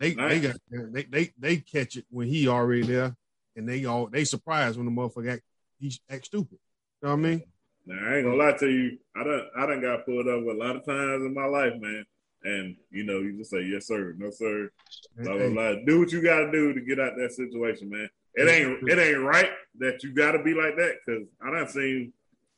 [0.00, 3.16] They they got they they they catch it when he already there.
[3.56, 5.42] and they all they surprised when the motherfucker act,
[5.78, 6.58] he act stupid.
[7.02, 7.42] You know what I mean?
[7.87, 8.98] Now I ain't gonna lie to you.
[9.16, 12.04] I done I done got pulled over a lot of times in my life, man.
[12.42, 14.70] And you know, you just say yes sir, no sir,
[15.18, 15.74] blah blah blah.
[15.87, 18.08] Do what you gotta do to get out that situation, man.
[18.34, 22.12] It ain't it ain't right that you gotta be like that because I done seen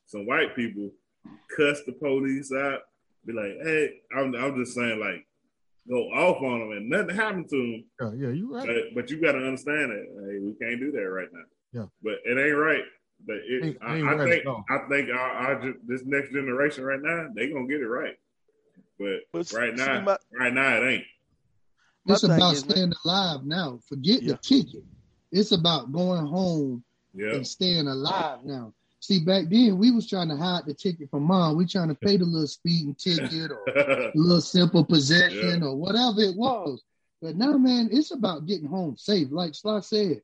[0.06, 0.90] some white people
[1.56, 2.80] cuss the police out,
[3.24, 5.26] be like, hey, I'm I'm just saying like
[5.88, 7.84] go off on them and nothing happened to them.
[8.18, 8.66] yeah, yeah, you right.
[8.66, 11.44] But, but you got to understand that hey, we can't do that right now.
[11.72, 11.86] Yeah.
[12.02, 12.82] But it ain't right.
[13.26, 14.64] But it, Ain't- I, ain't I right think at all.
[14.68, 18.14] I think our, our this next generation right now they gonna get it right.
[18.98, 21.04] But, But right see, now, my- right now it ain't.
[22.08, 23.80] It's about is, man- staying alive now.
[23.88, 24.32] Forget Yeah.
[24.32, 24.82] the ticket.
[25.32, 27.34] It's about going home Yeah.
[27.34, 28.72] and staying alive now.
[29.00, 31.56] See, back then we was trying to hide the ticket from mom.
[31.56, 36.36] We trying to pay the little speeding ticket or little simple possession or whatever it
[36.36, 36.82] was.
[37.22, 39.28] But now, man, it's about getting home safe.
[39.30, 40.20] Like Sly said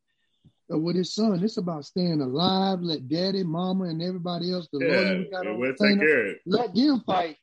[0.72, 2.80] uh, with his son, it's about staying alive.
[2.80, 4.94] Let daddy, mama, and everybody else, the yeah.
[4.94, 7.36] lawyer we got we'll take care of let them fight.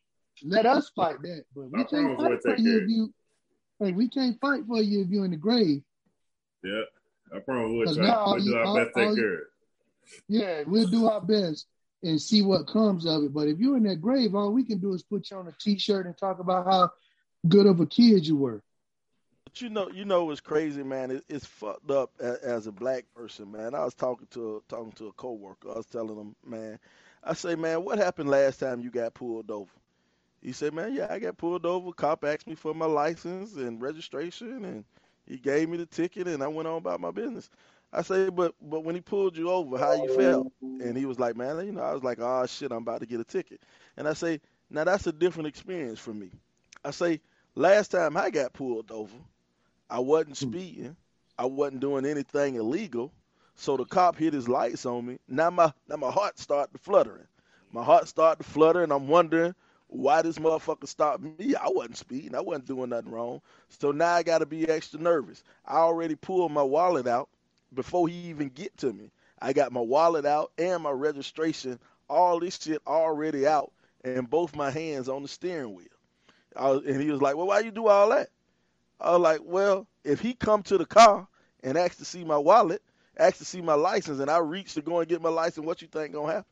[0.43, 1.43] Let us fight that.
[1.55, 3.13] But we I can't fight we'll for you care if you.
[3.79, 5.81] Hey, we can't fight for you if you're in the grave.
[6.63, 6.81] Yeah.
[7.33, 8.25] I promise we'll try.
[8.25, 9.47] We'll do you- our all- best take you- care of it.
[10.27, 11.67] Yeah, we'll do our best
[12.03, 13.33] and see what comes of it.
[13.33, 15.55] But if you're in that grave, all we can do is put you on a
[15.59, 16.91] t-shirt and talk about how
[17.47, 18.61] good of a kid you were.
[19.45, 21.11] But you know, you know what's crazy, man?
[21.11, 23.73] It, it's fucked up as, as a black person, man.
[23.73, 25.71] I was talking to talking to a coworker.
[25.71, 26.79] I was telling him, man,
[27.23, 29.71] I say, man, what happened last time you got pulled over?
[30.41, 31.91] He said, man, yeah, I got pulled over.
[31.91, 34.85] Cop asked me for my license and registration, and
[35.27, 37.49] he gave me the ticket, and I went on about my business.
[37.91, 40.51] I say, but but when he pulled you over, how you felt?
[40.61, 43.07] And he was like, man, you know, I was like, oh shit, I'm about to
[43.07, 43.61] get a ticket.
[43.97, 46.29] And I say, now that's a different experience for me.
[46.85, 47.19] I say,
[47.55, 49.15] last time I got pulled over,
[49.89, 50.49] I wasn't hmm.
[50.49, 50.95] speeding.
[51.37, 53.11] I wasn't doing anything illegal.
[53.55, 55.17] So the cop hit his lights on me.
[55.27, 57.27] Now my now my heart started fluttering.
[57.71, 59.53] My heart started to flutter, and I'm wondering
[59.87, 61.55] why this motherfucker stopped me.
[61.55, 62.35] I wasn't speeding.
[62.35, 63.41] I wasn't doing nothing wrong.
[63.69, 65.43] So now I got to be extra nervous.
[65.65, 67.29] I already pulled my wallet out
[67.73, 69.11] before he even get to me.
[69.41, 71.79] I got my wallet out and my registration,
[72.09, 73.71] all this shit already out,
[74.03, 75.87] and both my hands on the steering wheel.
[76.55, 78.29] Was, and he was like, "Well, why you do all that?"
[78.99, 81.27] I was like, "Well, if he come to the car
[81.63, 82.81] and asks to see my wallet,
[83.17, 85.81] asks to see my license, and I reach to go and get my license, what
[85.81, 86.45] you think gonna happen?"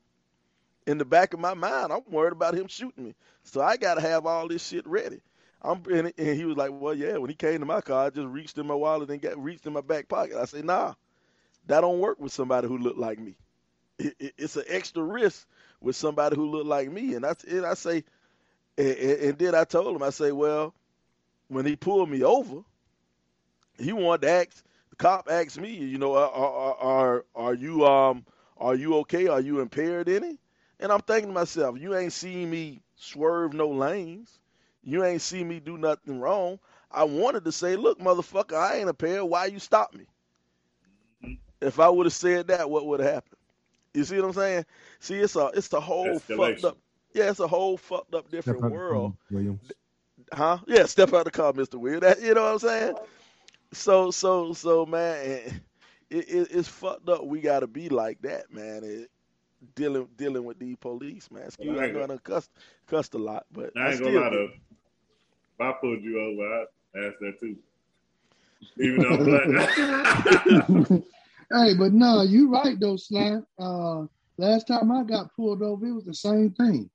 [0.86, 4.02] In the back of my mind, I'm worried about him shooting me, so I gotta
[4.02, 5.22] have all this shit ready.
[5.62, 8.10] I'm and, and he was like, "Well, yeah." When he came to my car, I
[8.12, 10.38] just reached in my wallet and got reached in my back pocket.
[10.38, 10.94] I say, "Nah,
[11.68, 13.36] that don't work with somebody who look like me.
[14.00, 15.48] It, it, it's an extra risk
[15.82, 18.04] with somebody who look like me." And I and I say,
[18.78, 20.74] and, and then I told him, I say, "Well,
[21.50, 22.64] when he pulled me over,
[23.80, 27.86] he wanted to ask the cop asked me, you know, are are are, are you
[27.86, 28.26] um
[28.58, 29.28] are you okay?
[29.28, 30.38] Are you impaired any?"
[30.80, 34.40] And I'm thinking to myself, you ain't seen me swerve no lanes.
[34.84, 36.60] You ain't seen me do nothing wrong.
[36.92, 39.26] I wanted to say, look, motherfucker, I ain't impaired.
[39.26, 40.06] Why you stop me?
[41.62, 43.40] If I would have said that, what would have happened?
[43.94, 44.66] You see what I'm saying?
[45.00, 46.78] See, it's a it's a whole fucked up.
[47.14, 49.12] Yeah, it's a whole fucked up different out world.
[49.12, 49.72] car, Williams.
[50.32, 50.60] Huh?
[50.68, 52.00] Yeah, step out the car, Mister Will.
[52.00, 52.96] That you know what I'm saying?
[53.74, 55.62] So so so man,
[56.10, 57.26] it, it, it's fucked up.
[57.26, 58.84] We got to be like that, man.
[58.84, 59.10] It,
[59.76, 61.44] dealing dealing with these police, man.
[61.48, 62.52] Excuse Well, I I know I ain't done cussed
[62.88, 64.50] cussed a lot, but I ain't still gonna lie do.
[65.60, 67.56] If I pulled you over, I asked that too.
[68.80, 71.04] Even though I'm black.
[71.52, 73.40] hey, but no, you right though, Sly.
[73.60, 74.06] Uh,
[74.38, 76.90] last time I got pulled over, it was the same thing.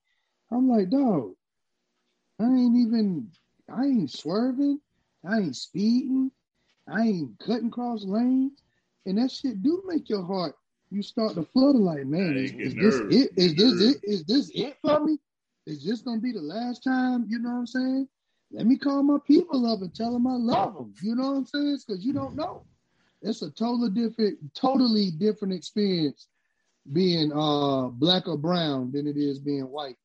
[0.51, 1.33] I'm like, dog,
[2.41, 3.31] I ain't even,
[3.73, 4.81] I ain't swerving,
[5.25, 6.31] I ain't speeding,
[6.89, 8.63] I ain't cutting cross lanes,
[9.07, 10.55] and that shit do make your heart.
[10.91, 13.17] You start to flutter like, man, is, is this nervous.
[13.17, 13.31] it?
[13.37, 13.95] Is this nervous.
[13.95, 14.01] it?
[14.05, 15.19] Is this it for me?
[15.67, 17.25] Is this gonna be the last time?
[17.29, 18.09] You know what I'm saying?
[18.51, 20.93] Let me call my people up and tell them I love them.
[21.03, 21.79] You know what I'm saying?
[21.87, 22.67] Because you don't know.
[23.23, 26.27] It's a totally different, totally different experience
[26.93, 29.97] being uh black or brown than it is being white.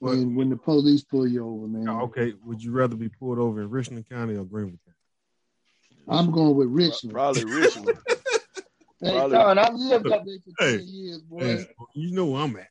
[0.00, 0.10] What?
[0.16, 1.88] When when the police pull you over, man.
[1.88, 4.98] Oh, okay, would you rather be pulled over in Richland County or Greenville County?
[6.08, 7.14] I'm going with Richland.
[7.14, 7.96] Probably Richland.
[9.00, 11.40] Hey, probably- Don, I lived up there for Hey, 10 years, boy.
[11.40, 12.68] Hey, you know where I'm at.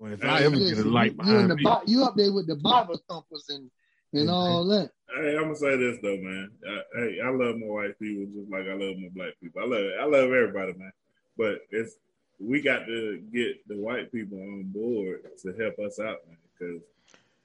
[0.00, 2.02] Well, if Hey, I ever get a light you, you, in the, me, Bi- you
[2.02, 3.70] up there with the Bible thumpers and,
[4.12, 4.90] and all that.
[5.14, 6.50] Hey, I'm gonna say this though, man.
[6.66, 9.62] I, hey, I love my white people just like I love my black people.
[9.62, 10.92] I love I love everybody, man.
[11.36, 11.96] But it's
[12.40, 16.36] we got to get the white people on board to help us out, man.
[16.58, 16.82] Because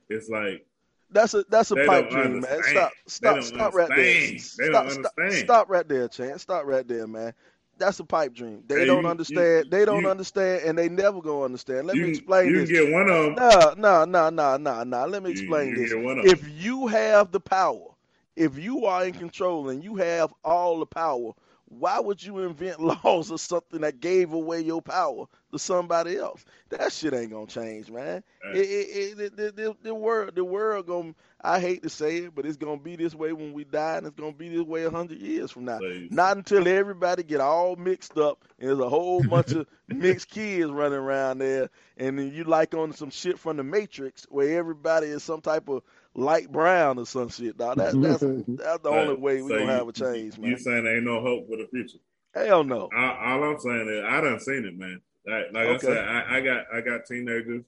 [0.10, 0.65] it's like
[1.12, 2.52] That's a that's a pipe don't dream, man.
[2.52, 2.63] understand.
[2.65, 4.23] Stop stop don't stop right there.
[4.28, 4.67] understand.
[4.67, 6.39] They don't Stop, stop stop right there, Chan.
[6.39, 7.34] Stop right there, man.
[7.77, 8.63] That's a pipe dream.
[8.67, 9.65] They Hey, don't you- understand.
[9.65, 11.88] you- they don't you- understand, and they never gonna understand.
[11.88, 12.69] Let you, me explain you this.
[12.69, 13.75] can get one of them.
[13.81, 15.05] No, no, no, no, no, no.
[15.07, 15.93] Let me explain you this.
[15.93, 16.31] get one of 'em.
[16.31, 17.89] If you have the power,
[18.36, 21.31] if you are in control and you have all the power,
[21.79, 26.43] why would you invent laws or something that gave away your power to somebody else?
[26.69, 28.23] That shit ain't gonna change, man.
[28.43, 28.55] Right.
[28.55, 31.13] It, it, it, the, the, the world, the world gonna.
[31.45, 34.07] I hate to say it, but it's gonna be this way when we die, and
[34.07, 35.79] it's gonna be this way a hundred years from now.
[35.79, 36.09] Please.
[36.12, 40.71] Not until everybody get all mixed up and there's a whole bunch of mixed kids
[40.71, 45.07] running around there, and then you like on some shit from the Matrix where everybody
[45.07, 45.83] is some type of
[46.15, 47.58] light brown or some shit.
[47.58, 47.78] Dog.
[47.78, 50.49] That, that's that's the only way we So gonna you- have a change, man.
[50.49, 50.60] You man.
[50.60, 51.97] saying ain't no hope for the future?
[52.36, 52.89] Hell no.
[52.95, 55.02] I, all I'm saying is I done seen it, man.
[55.26, 55.88] Like, like Okay.
[55.88, 57.63] I said, I, I got I got teenagers.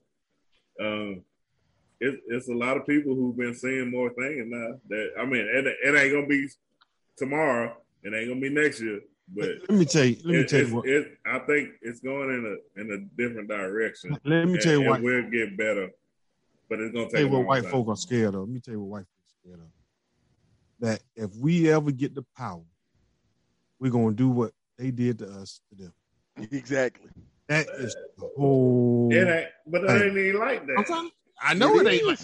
[0.80, 1.22] Um,
[2.00, 4.74] it, it's a lot of people who've been seeing more things now.
[4.88, 6.46] That I mean, it, it ain't gonna be
[7.16, 7.74] tomorrow.
[8.02, 9.00] It ain't gonna be next year.
[9.34, 10.16] But Let me tell you.
[10.24, 10.86] Let me it, tell it's, you what.
[10.88, 14.18] it, I think it's going in a in a different direction.
[14.24, 15.02] Let me and, tell you and what.
[15.02, 15.90] we'll get better.
[16.68, 17.72] But it's gonna tell you take a what white time.
[17.72, 18.40] folk are scared of.
[18.40, 19.66] Let me tell you what white folks are scared of.
[20.80, 22.62] That if we ever get the power,
[23.78, 25.92] we're gonna do what they did to us to them.
[26.52, 27.08] Exactly.
[27.48, 29.08] That is the whole.
[29.12, 30.74] It ain't, but it ain't even like that.
[30.78, 32.18] I'm telling you, I know it, ain't like.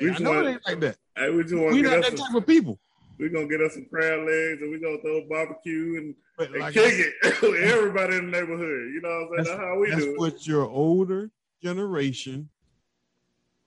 [0.00, 0.96] We I know want- it ain't like that.
[1.16, 2.20] Hey, we just want We not that us.
[2.20, 2.78] type of people.
[3.18, 6.60] We're gonna get us some crab legs and we're gonna throw barbecue and, But and
[6.60, 8.92] like kick said, it with everybody in the neighborhood.
[8.94, 9.56] You know what I'm saying?
[9.56, 10.18] That's- That's, how we that's do it.
[10.20, 12.48] what your older generation,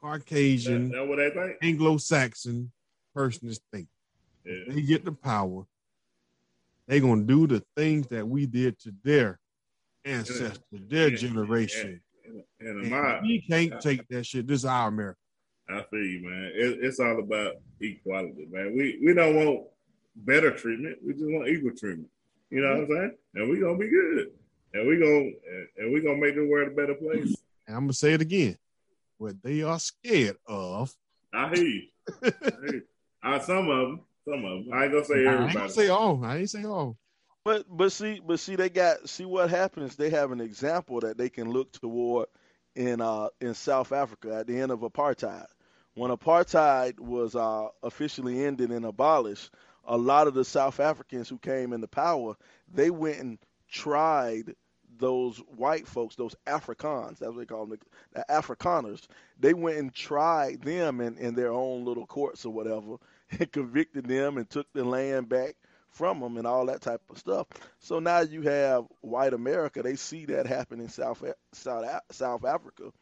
[0.01, 1.57] Caucasian, That's what they think.
[1.61, 2.71] Anglo-Saxon
[3.13, 3.87] person is thinking.
[4.45, 4.73] Yeah.
[4.73, 5.65] They get the power.
[6.87, 9.39] They're gonna do the things that we did to their
[10.03, 11.15] ancestors, their Yeah.
[11.15, 12.01] generation.
[12.25, 14.47] And, and And we can't take that shit.
[14.47, 15.17] This is our America.
[15.69, 16.51] I feel you, man.
[16.55, 18.75] It, it's all about equality, man.
[18.75, 19.67] We we don't want
[20.15, 20.97] better treatment.
[21.05, 22.09] We just want equal treatment.
[22.49, 23.17] You know what I'm saying?
[23.35, 24.31] And we gonna be good.
[24.73, 25.31] And we gonna
[25.77, 27.35] and we gonna make the world a better place.
[27.67, 28.57] And I'm gonna say it again.
[29.21, 30.95] What they are scared of.
[31.31, 31.81] I hear you.
[32.23, 32.81] I hear you.
[33.23, 34.73] Uh, some of them, some of them.
[34.73, 35.43] I ain't gonna say everybody.
[35.43, 36.25] I ain't gonna say all.
[36.25, 36.97] I ain't say all.
[37.45, 39.95] But but see but see they got see what happens.
[39.95, 42.29] They have an example that they can look toward
[42.75, 45.45] in uh in South Africa at the end of apartheid.
[45.93, 49.51] When apartheid was uh, officially ended and abolished,
[49.85, 52.35] a lot of the South Africans who came into power,
[52.73, 53.37] they went and
[53.69, 54.55] tried
[55.01, 57.79] those white folks, those Afrikaans, that's what they call them,
[58.13, 59.01] the Afrikaners.
[59.39, 62.97] They went and tried them in, in their own little courts or whatever,
[63.39, 65.55] and convicted them and took the land back
[65.89, 67.47] from them and all that type of stuff.
[67.79, 69.83] So now you have white America.
[69.83, 72.93] They see that happen in South South South Africa.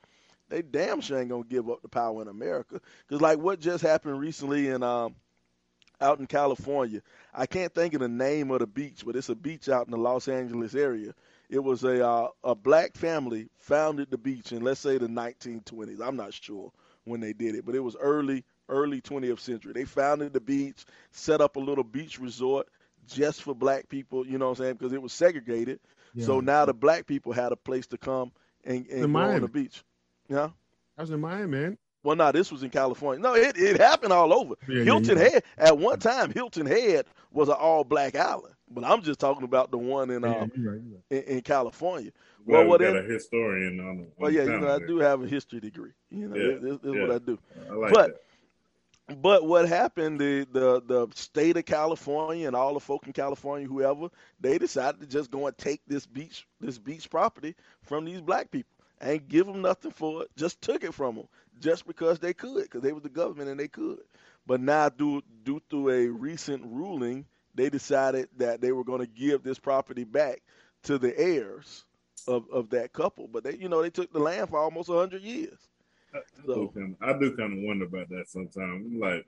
[0.49, 2.81] They damn sure ain't gonna give up the power in America.
[3.09, 5.15] Cause like what just happened recently in um
[6.01, 7.01] out in California.
[7.33, 9.91] I can't think of the name of the beach, but it's a beach out in
[9.91, 11.13] the Los Angeles area.
[11.49, 16.01] It was a uh, a black family founded the beach in let's say the 1920s.
[16.01, 16.71] I'm not sure
[17.05, 19.73] when they did it, but it was early early 20th century.
[19.73, 22.67] They founded the beach, set up a little beach resort
[23.07, 24.75] just for black people, you know what I'm saying?
[24.75, 25.79] Because it was segregated.
[26.17, 28.31] So now the black people had a place to come
[28.63, 29.83] and, and go on the beach.
[30.27, 30.49] Yeah.
[30.97, 31.77] I was in Miami, man.
[32.03, 33.21] Well, no, this was in California.
[33.21, 34.55] No, it, it happened all over.
[34.67, 35.23] Yeah, yeah, Hilton yeah.
[35.23, 38.53] Head, at one time, Hilton Head was an all black island.
[38.69, 41.25] But I'm just talking about the one in Yeah, um, you're right, you're right.
[41.27, 42.12] in, in California.
[42.45, 44.03] Well, Well, we well, got then- a historian on the.
[44.03, 45.91] on Well, the yeah, you know, I do have a history degree.
[46.10, 47.38] You know, Yeah, this, this is what I do.
[47.69, 48.21] I like but- that.
[49.21, 53.67] But what happened, the, the the state of California and all the folk in California,
[53.67, 58.21] whoever, they decided to just go and take this beach this beach property from these
[58.21, 60.29] black people and give them nothing for it.
[60.36, 61.27] Just took it from them
[61.60, 63.99] just because they could, because they were the government and they could.
[64.45, 67.25] But now, due due to a recent ruling,
[67.59, 70.41] they decided that they were going to give this property back
[70.83, 71.85] to the heirs
[72.27, 73.27] of, of that couple.
[73.27, 75.59] But they, you know, they took the land for almost hundred years.
[76.13, 78.85] I, I So- do kind of, I do kind of wonder about that sometimes.
[78.85, 79.25] I'm like,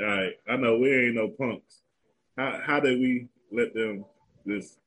[0.00, 1.82] all right, I know we ain't no punks.
[2.36, 4.04] How how did we let them
[4.46, 4.78] just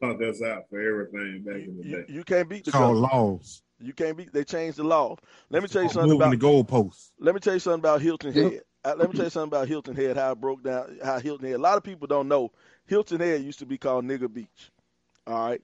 [0.00, 2.04] punk us out for everything back in the day?
[2.08, 3.62] you can't beat the It's called laws.
[3.78, 4.32] You can't beat.
[4.32, 5.16] They changed the law.
[5.50, 6.30] Let me tell you something about.
[6.30, 7.10] the goalposts.
[7.20, 8.52] Let me tell you something about Hilton Yep.
[8.52, 8.62] Head.
[8.86, 10.16] Uh, let me tell you something about Hilton Head.
[10.16, 10.98] How it broke down.
[11.02, 11.56] How Hilton Head.
[11.56, 12.52] A lot of people don't know.
[12.86, 14.70] Hilton Head used to be called Nigger Beach.
[15.26, 15.60] All right.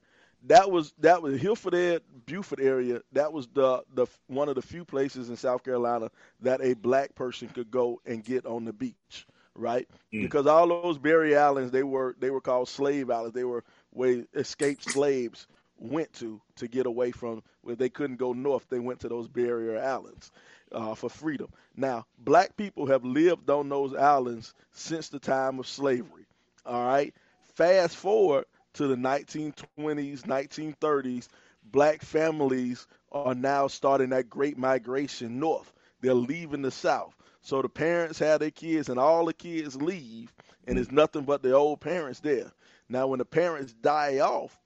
[0.47, 2.99] That was that was Hilton Head, Beaufort area.
[3.13, 6.11] That was the the one of the few places in South Carolina
[6.41, 9.87] that a black person could go and get on the beach, right?
[10.13, 10.23] Mm.
[10.23, 13.33] Because all those barrier islands, they were they were called slave islands.
[13.33, 15.47] They were where escaped slaves
[15.77, 18.65] went to to get away from where they couldn't go north.
[18.69, 20.29] They went to those barrier islands
[20.73, 21.49] uh, for freedom.
[21.75, 26.25] Now, black people have lived on those islands since the time of slavery.
[26.65, 27.13] All right.
[27.55, 31.27] Fast forward to the 1920s, 1930s,
[31.63, 35.71] black families are now starting that great migration north.
[36.01, 37.15] They're leaving the South.
[37.41, 40.33] So the parents have their kids, and all the kids leave,
[40.65, 42.51] and it's nothing but the old parents there.
[42.89, 44.57] Now, when the parents die off,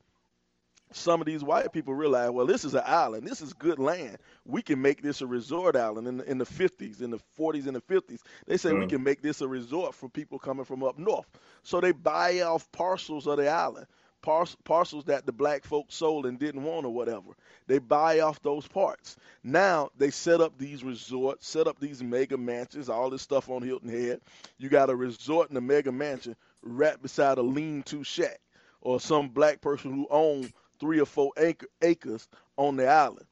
[0.91, 3.27] some of these white people realize, well, this is an island.
[3.27, 4.17] This is good land.
[4.45, 7.67] We can make this a resort island in the, in the 50s, in the 40s,
[7.67, 8.19] and the 50s.
[8.45, 8.89] They say we mm.
[8.89, 11.27] can make this a resort for people coming from up north.
[11.63, 13.87] So they buy off parcels of the island,
[14.21, 17.31] par- parcels that the black folks sold and didn't want or whatever.
[17.67, 19.17] They buy off those parts.
[19.43, 23.61] Now they set up these resorts, set up these mega mansions, all this stuff on
[23.61, 24.21] Hilton Head.
[24.57, 28.39] You got a resort and a mega mansion right beside a lean-to shack
[28.81, 33.25] or some black person who owns three or four acre, acres on the island.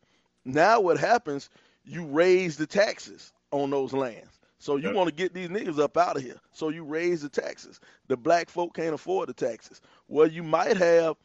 [0.43, 1.50] Now what happens?
[1.84, 4.39] You raise the taxes on those lands.
[4.60, 4.96] So you yep.
[4.96, 6.39] want to get these niggas up out of here.
[6.52, 7.80] So you raise the taxes.
[8.08, 9.82] The black folk can't afford the taxes.
[10.08, 11.18] Well, you might have,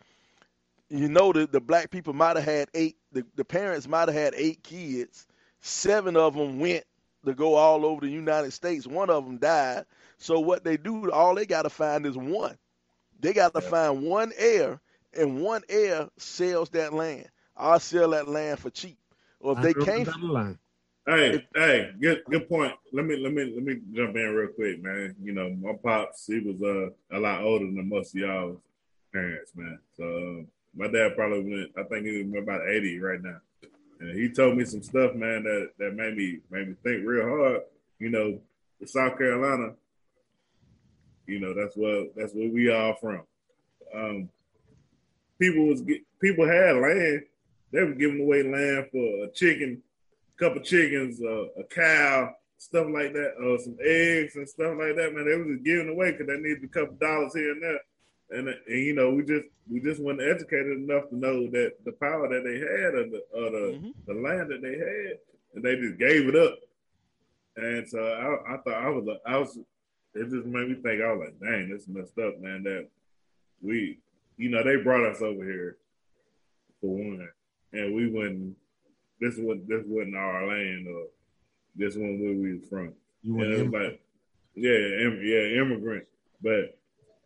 [0.89, 4.15] you know, the, the black people might have had eight, the, the parents might have
[4.15, 5.27] had eight kids.
[5.63, 6.85] Seven of them went
[7.25, 8.87] to go all over the United States.
[8.87, 9.85] One of them died.
[10.19, 12.59] So what they do, all they got to find is one.
[13.21, 13.71] They got to yep.
[13.71, 14.81] find one heir
[15.17, 18.99] and one heir sells that land, I'll sell that land for cheap.
[19.41, 20.57] Or if I they can't, the
[21.07, 22.75] hey, if, hey, good good point.
[22.93, 25.15] Let me let me let me jump in real quick, man.
[25.23, 28.59] You know, my pops, he was uh, a lot older than most of y'all's
[29.13, 29.79] parents, man.
[29.97, 30.45] So uh,
[30.77, 33.39] my dad probably went, I think he was about eighty right now,
[34.01, 37.27] and he told me some stuff, man, that that made me made me think real
[37.27, 37.63] hard.
[37.99, 38.39] You know,
[38.85, 39.75] South Carolina.
[41.27, 43.23] You know, that's what that's where we are from.
[43.95, 44.29] Um,
[45.41, 47.23] people was get, people had land.
[47.73, 49.83] They were giving away land for a chicken,
[50.37, 54.97] a couple chickens, uh, a cow, stuff like that, uh, some eggs and stuff like
[54.97, 55.15] that.
[55.15, 57.81] Man, they was just giving away because they needed a couple dollars here and there.
[58.33, 61.93] And, and you know, we just we just weren't educated enough to know that the
[61.93, 63.91] power that they had of the of the, mm-hmm.
[64.07, 65.19] the land that they had,
[65.55, 66.59] and they just gave it up.
[67.57, 69.59] And so I, I thought I was I was
[70.15, 72.63] it just made me think I was like, dang, this messed up, man.
[72.63, 72.89] That
[73.63, 73.99] we
[74.41, 75.77] you know, they brought us over here
[76.81, 77.29] for one,
[77.75, 78.57] and we wouldn't.
[79.21, 81.09] This was this wasn't our land, or
[81.77, 82.95] this one where we was from.
[83.23, 84.01] You was like,
[84.55, 86.07] yeah, Im- yeah, immigrant,
[86.43, 86.79] but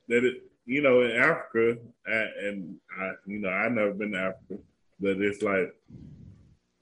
[0.09, 4.19] that it, you know, in Africa, I, and I, you know, I never been to
[4.19, 4.61] Africa,
[4.99, 5.73] but it's like,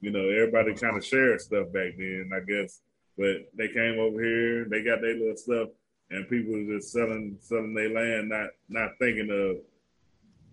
[0.01, 2.81] you know, everybody kind of shared stuff back then, I guess.
[3.19, 5.69] But they came over here, they got their little stuff,
[6.11, 9.59] and people were just selling selling their land, not not thinking of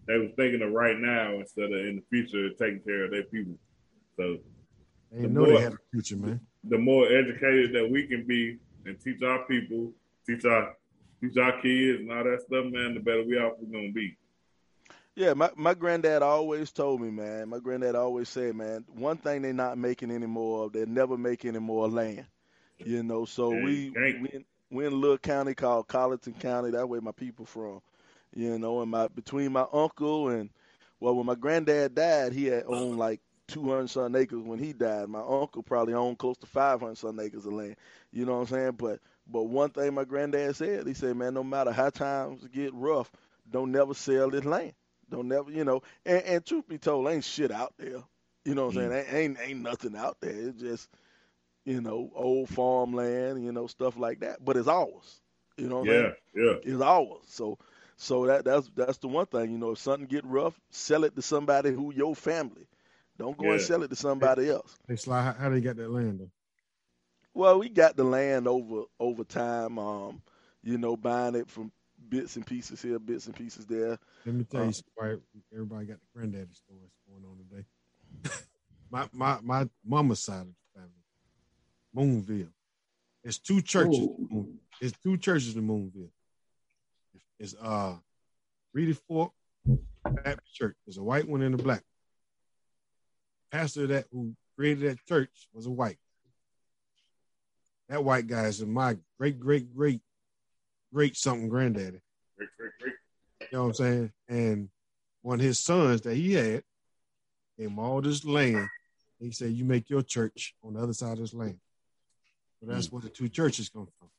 [0.10, 3.24] they was thinking of right now instead of in the future taking care of their
[3.24, 3.54] people.
[4.18, 4.38] So
[5.12, 6.42] they the know more, they had a future, man.
[6.64, 9.94] The more educated that we can be and teach our people,
[10.26, 10.76] teach our
[11.22, 14.18] teach our kids and all that stuff, man, the better we are gonna be.
[15.14, 17.50] Yeah, my, my granddad always told me, man.
[17.50, 21.46] My granddad always said, man, one thing they're not making anymore of, they never make
[21.46, 22.26] any more land.
[22.78, 26.72] You know, so we we in, we in a little county called Colleton County.
[26.72, 27.82] That way my people from
[28.36, 30.50] you know, and my between my uncle and
[31.00, 35.08] well, when my granddad died, he had owned like 200 some acres when he died.
[35.08, 37.76] My uncle probably owned close to 500 some acres of land.
[38.12, 38.72] You know what I'm saying?
[38.74, 42.74] But but one thing my granddad said, he said, man, no matter how times get
[42.74, 43.12] rough,
[43.50, 44.74] don't never sell this land.
[45.10, 45.82] Don't never, you know.
[46.06, 48.04] And, and truth be told, ain't shit out there.
[48.46, 49.06] You know what I'm saying?
[49.06, 49.14] Mm.
[49.14, 50.32] Ain't ain't nothing out there.
[50.32, 50.90] It's just
[51.66, 54.44] you know old farmland, you know stuff like that.
[54.44, 55.22] But it's ours.
[55.58, 56.60] You know what yeah, I'm saying?
[56.64, 57.26] Yeah, It's ours.
[57.28, 57.58] So
[58.02, 61.18] so that that's that's the one thing, you know, if something get rough, sell it
[61.18, 62.66] to somebody who your family.
[63.18, 63.52] Don't go yeah.
[63.52, 64.78] and sell it to somebody else.
[64.88, 66.32] Hey, Sly, how, how they get that land though?
[67.34, 69.78] Well, we got the land over over time.
[69.78, 70.22] Um,
[70.64, 71.74] you know, buying it from
[72.08, 74.00] bits and pieces here, bits and pieces there.
[74.26, 75.16] Let me tell you, why
[75.54, 78.38] everybody got the granddaddy stories going on today.
[78.90, 82.54] my my my mama's side of the family, Moonville.
[83.26, 84.00] It's two churches.
[84.00, 84.54] Ooh.
[84.80, 86.12] It's two churches in Moonville
[87.40, 87.96] is uh
[88.74, 89.32] Reedy Fork
[90.04, 90.76] Baptist Church.
[90.86, 91.84] There's a white one and a black.
[93.52, 95.98] Pastor that who created that church was a white.
[97.88, 100.02] That white guy is my great, great, great,
[100.94, 102.02] great something granddaddy.
[102.38, 102.94] Great, great, great.
[103.42, 104.12] You know what I'm saying?
[104.28, 104.70] And
[105.24, 106.64] one of his sons that he had
[107.58, 108.68] gave him all this land.
[109.20, 111.60] He said, You make your church on the other side of this land.
[112.60, 112.94] So that's mm.
[112.94, 114.10] where the two churches come from.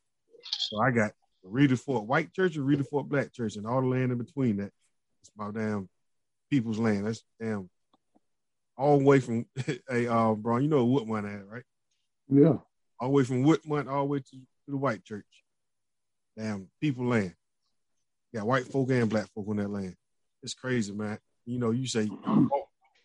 [0.43, 1.11] So I got
[1.43, 4.57] Reedy Fork White Church or Reedy Fork Black Church, and all the land in between
[4.57, 4.71] that.
[5.21, 5.89] It's my damn
[6.49, 7.07] people's land.
[7.07, 7.69] That's damn
[8.77, 9.45] all the way from
[9.89, 11.63] hey uh bro, you know what Woodmont at, right?
[12.29, 12.57] Yeah.
[12.99, 15.25] All the way from Woodmont all the way to, to the white church.
[16.37, 17.35] Damn people land.
[18.33, 19.95] Got white folk and black folk on that land.
[20.41, 21.19] it's crazy, man.
[21.45, 22.09] You know, you say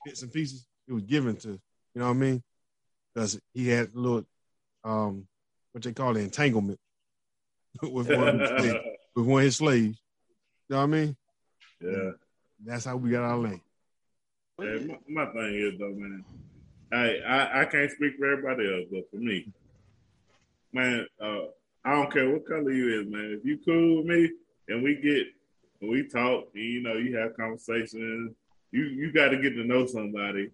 [0.05, 0.66] bits and pieces.
[0.89, 1.61] It was given to, you
[1.97, 2.43] know what I mean?
[3.12, 4.24] Because he had a little,
[4.84, 5.26] um,
[5.72, 6.78] what they call it, entanglement
[7.93, 8.85] with one of his slaves,
[9.16, 9.99] with one of his slaves.
[10.68, 11.16] You know what I mean?
[11.81, 12.11] Yeah.
[12.64, 13.61] That's how we got our land.
[14.59, 16.24] Yeah, my, my thing is though, man.
[16.93, 19.53] I, I I can't speak for everybody else, but for me,
[20.72, 21.47] man, uh,
[21.85, 23.37] I don't care what color you is, man.
[23.39, 24.31] If you cool with me
[24.68, 25.27] and we get
[25.83, 28.35] we talk, and, you know, you have conversations,
[28.72, 30.51] you you got to get to know somebody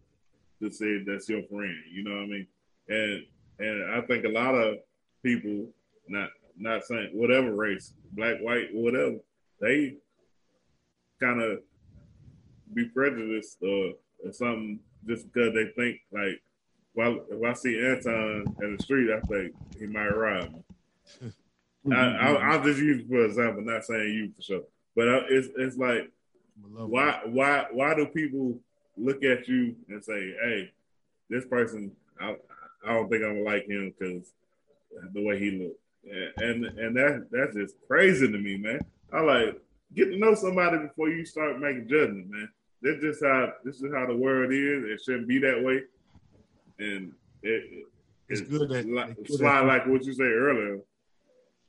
[0.60, 1.76] to say that's your friend.
[1.90, 2.46] You know what I mean?
[2.88, 3.24] And
[3.58, 4.78] and I think a lot of
[5.22, 5.66] people,
[6.08, 9.16] not not saying whatever race, black, white, whatever,
[9.60, 9.96] they
[11.20, 11.60] kind of
[12.74, 13.92] be prejudiced or,
[14.24, 16.40] or something just because they think like,
[16.94, 21.32] well, if I see Anton in the street, I think he might rob me.
[21.92, 24.62] I, I, I'll just use for example, not saying you for sure,
[24.94, 26.10] but it's it's like
[26.70, 28.58] why why why do people
[28.96, 30.70] look at you and say, hey,
[31.28, 32.36] this person, I,
[32.86, 34.32] I don't think I'm gonna like him because
[35.12, 38.80] the way he looked, and and that that's just crazy to me, man.
[39.12, 39.60] I like
[39.94, 42.48] get to know somebody before you start making judgment, man.
[42.82, 44.84] That's just how this is how the world is.
[44.84, 45.82] It shouldn't be that way,
[46.78, 47.86] and it,
[48.28, 50.80] It's good that- like, it's slide that- like what you said earlier.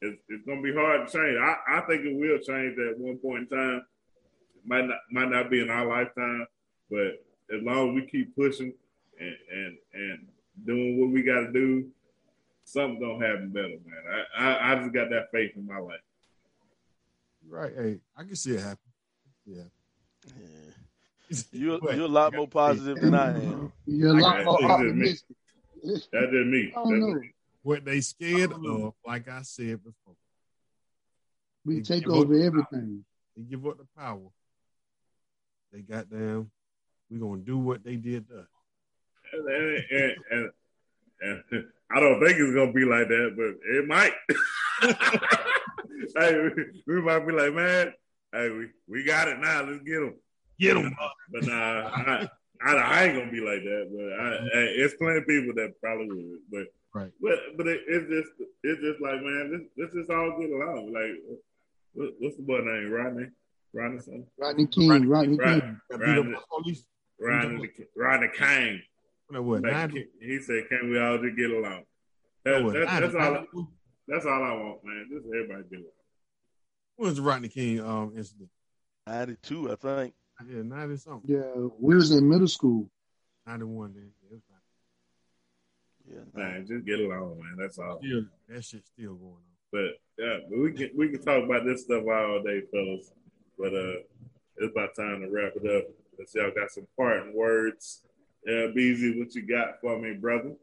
[0.01, 1.37] It's, it's gonna be hard to change.
[1.39, 3.81] I, I think it will change at one point in time.
[4.65, 6.45] Might not might not be in our lifetime,
[6.89, 7.23] but
[7.55, 8.73] as long as we keep pushing
[9.19, 10.27] and and, and
[10.65, 11.89] doing what we got to do,
[12.65, 14.25] something's gonna happen better, man.
[14.37, 15.99] I, I I just got that faith in my life.
[17.47, 17.73] Right.
[17.75, 18.77] Hey, I can see it happen.
[19.45, 19.63] Yeah.
[20.27, 21.39] Yeah.
[21.51, 23.71] You're you're a lot more positive than I am.
[23.85, 24.73] You're a lot I more got it.
[24.89, 25.35] optimistic.
[25.83, 26.71] That's just me.
[26.75, 27.21] I don't know.
[27.63, 30.15] What they scared of, like I said before,
[31.65, 33.03] We take over the everything.
[33.35, 34.29] they give up the power.
[35.71, 36.51] They got them.
[37.09, 38.47] We're gonna do what they did to us.
[39.33, 44.13] And, and, and, and I don't think it's gonna be like that, but it might.
[46.17, 46.49] hey,
[46.87, 47.93] we, we might be like, man,
[48.31, 49.63] hey, we, we got it now.
[49.63, 50.15] Let's get them.
[50.59, 50.95] Get them.
[51.31, 51.53] But nah,
[51.93, 52.27] I,
[52.65, 53.89] I, I ain't gonna be like that.
[53.91, 56.39] But I, hey, it's plenty of people that probably would.
[56.51, 57.09] But Right.
[57.19, 58.29] but but it, it's just
[58.61, 60.93] it's just like man, this this is all good along.
[60.93, 61.39] Like,
[61.93, 62.91] what, what's the boy name?
[62.91, 63.29] Rodney,
[63.73, 64.27] Rodney, something?
[64.37, 65.61] Rodney King, Rodney Right.
[65.63, 65.79] King.
[65.89, 66.39] Got beat Rodney, by.
[67.19, 68.81] Rodney, Rodney King.
[69.33, 69.63] You know what?
[69.63, 71.85] Like, Nine, he said, "Can we all just get along?"
[72.45, 73.31] That, what, that, that's all.
[73.31, 73.67] nine-
[74.07, 75.07] That's all I want, man.
[75.11, 75.89] Just everybody get along.
[76.97, 78.49] When was the Rodney King um incident?
[79.07, 80.13] Ninety two, I think.
[80.47, 81.35] Yeah, ninety something.
[81.35, 82.91] Yeah, we was in middle school.
[83.47, 83.93] Ninety one.
[83.95, 84.41] Then yeah, it
[86.13, 86.39] was Yeah.
[86.43, 87.55] Man, just get along, man.
[87.57, 87.97] That's all.
[88.03, 89.41] still that shit still going on.
[89.71, 93.11] But yeah, but we can we can talk about this stuff all day, fellas.
[93.57, 93.95] But uh,
[94.57, 95.85] it's about time to wrap it up.
[96.19, 98.03] Let's y'all got some parting words.
[98.45, 100.53] Yeah, Beezy, what you got for me, brother?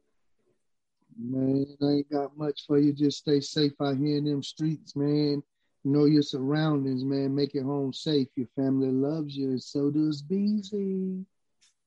[1.19, 2.93] Man, I ain't got much for you.
[2.93, 5.43] Just stay safe out here in them streets, man.
[5.85, 7.35] Know your surroundings, man.
[7.35, 8.29] Make it home safe.
[8.37, 9.51] Your family loves you.
[9.51, 11.25] and So does Beezy.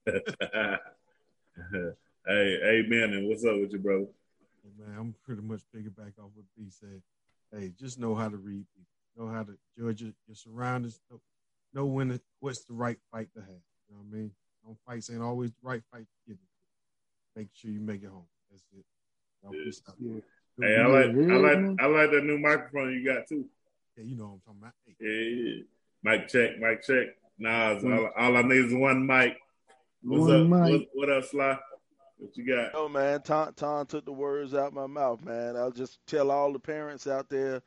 [0.08, 0.78] hey,
[2.28, 3.14] amen.
[3.14, 4.08] And what's up with you, brother?
[4.80, 7.02] Man, I'm pretty much piggyback off what B said.
[7.52, 11.22] Hey, just know how to read people, know how to judge your, your surroundings, know,
[11.74, 13.50] know when it, what's the right fight to have.
[13.88, 14.32] You know what I mean?
[14.66, 16.44] Don't fight ain't always the right fight to get into.
[17.36, 18.26] Make sure you make it home.
[18.50, 18.86] That's it.
[19.42, 19.64] Y'all Yeah.
[19.64, 19.96] peace out.
[20.00, 20.22] Yeah.
[20.62, 23.46] Hey, I like I like I like that new microphone you got too.
[23.98, 24.74] Yeah, you know what I'm talking about.
[24.86, 25.64] Hey, Yeah, yeah.
[26.04, 27.08] Mic check, mic check.
[27.40, 29.38] Nah, it's all, all I need is one mic.
[30.04, 30.70] What's One up?
[30.70, 30.88] mic.
[30.94, 31.58] What, what up, Sly?
[32.18, 32.72] What you got?
[32.76, 35.56] Oh man, Tom, Tom took the words out my mouth, man.
[35.58, 37.62] I'll just tell all the parents out there,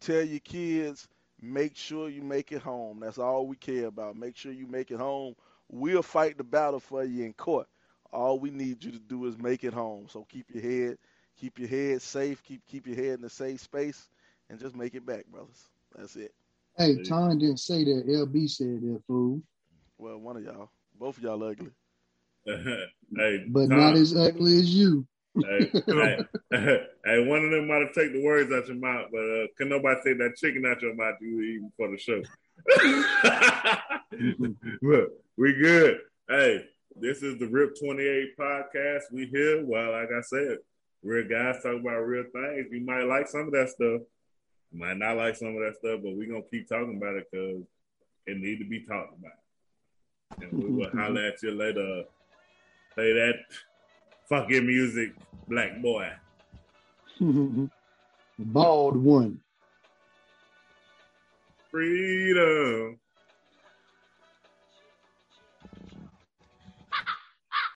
[0.00, 1.08] tell your kids,
[1.40, 3.00] make sure you make it home.
[3.00, 4.16] That's all we care about.
[4.16, 5.34] Make sure you make it home.
[5.70, 7.68] We'll fight the battle for you in court.
[8.12, 10.06] All we need you to do is make it home.
[10.08, 10.98] So keep your head,
[11.36, 14.08] keep your head safe, keep keep your head in a safe space,
[14.48, 15.68] and just make it back, brothers.
[15.96, 16.34] That's it.
[16.76, 18.06] Hey, Tom didn't say that.
[18.06, 19.42] LB said that, fool.
[19.98, 21.70] Well, one of y'all, both of y'all ugly.
[22.46, 25.06] hey, But Tom, not as ugly as you.
[25.36, 26.18] hey, hey,
[26.50, 29.68] hey, one of them might have taken the words out your mouth, but uh, can
[29.68, 32.22] nobody take that chicken out your mouth you were eating for the show?
[34.82, 36.00] Look, we good.
[36.28, 39.04] Hey, this is the RIP 28 podcast.
[39.10, 39.64] We here.
[39.64, 40.58] Well, like I said,
[41.02, 42.66] real guys talk about real things.
[42.70, 44.02] You might like some of that stuff.
[44.70, 47.14] You might not like some of that stuff, but we're going to keep talking about
[47.14, 47.62] it because
[48.26, 50.42] it need to be talked about.
[50.42, 52.02] And we will holler at you later.
[52.92, 53.36] Play that
[54.28, 55.14] fucking music,
[55.48, 56.12] black boy.
[58.38, 59.40] Bald one.
[61.70, 62.98] Freedom.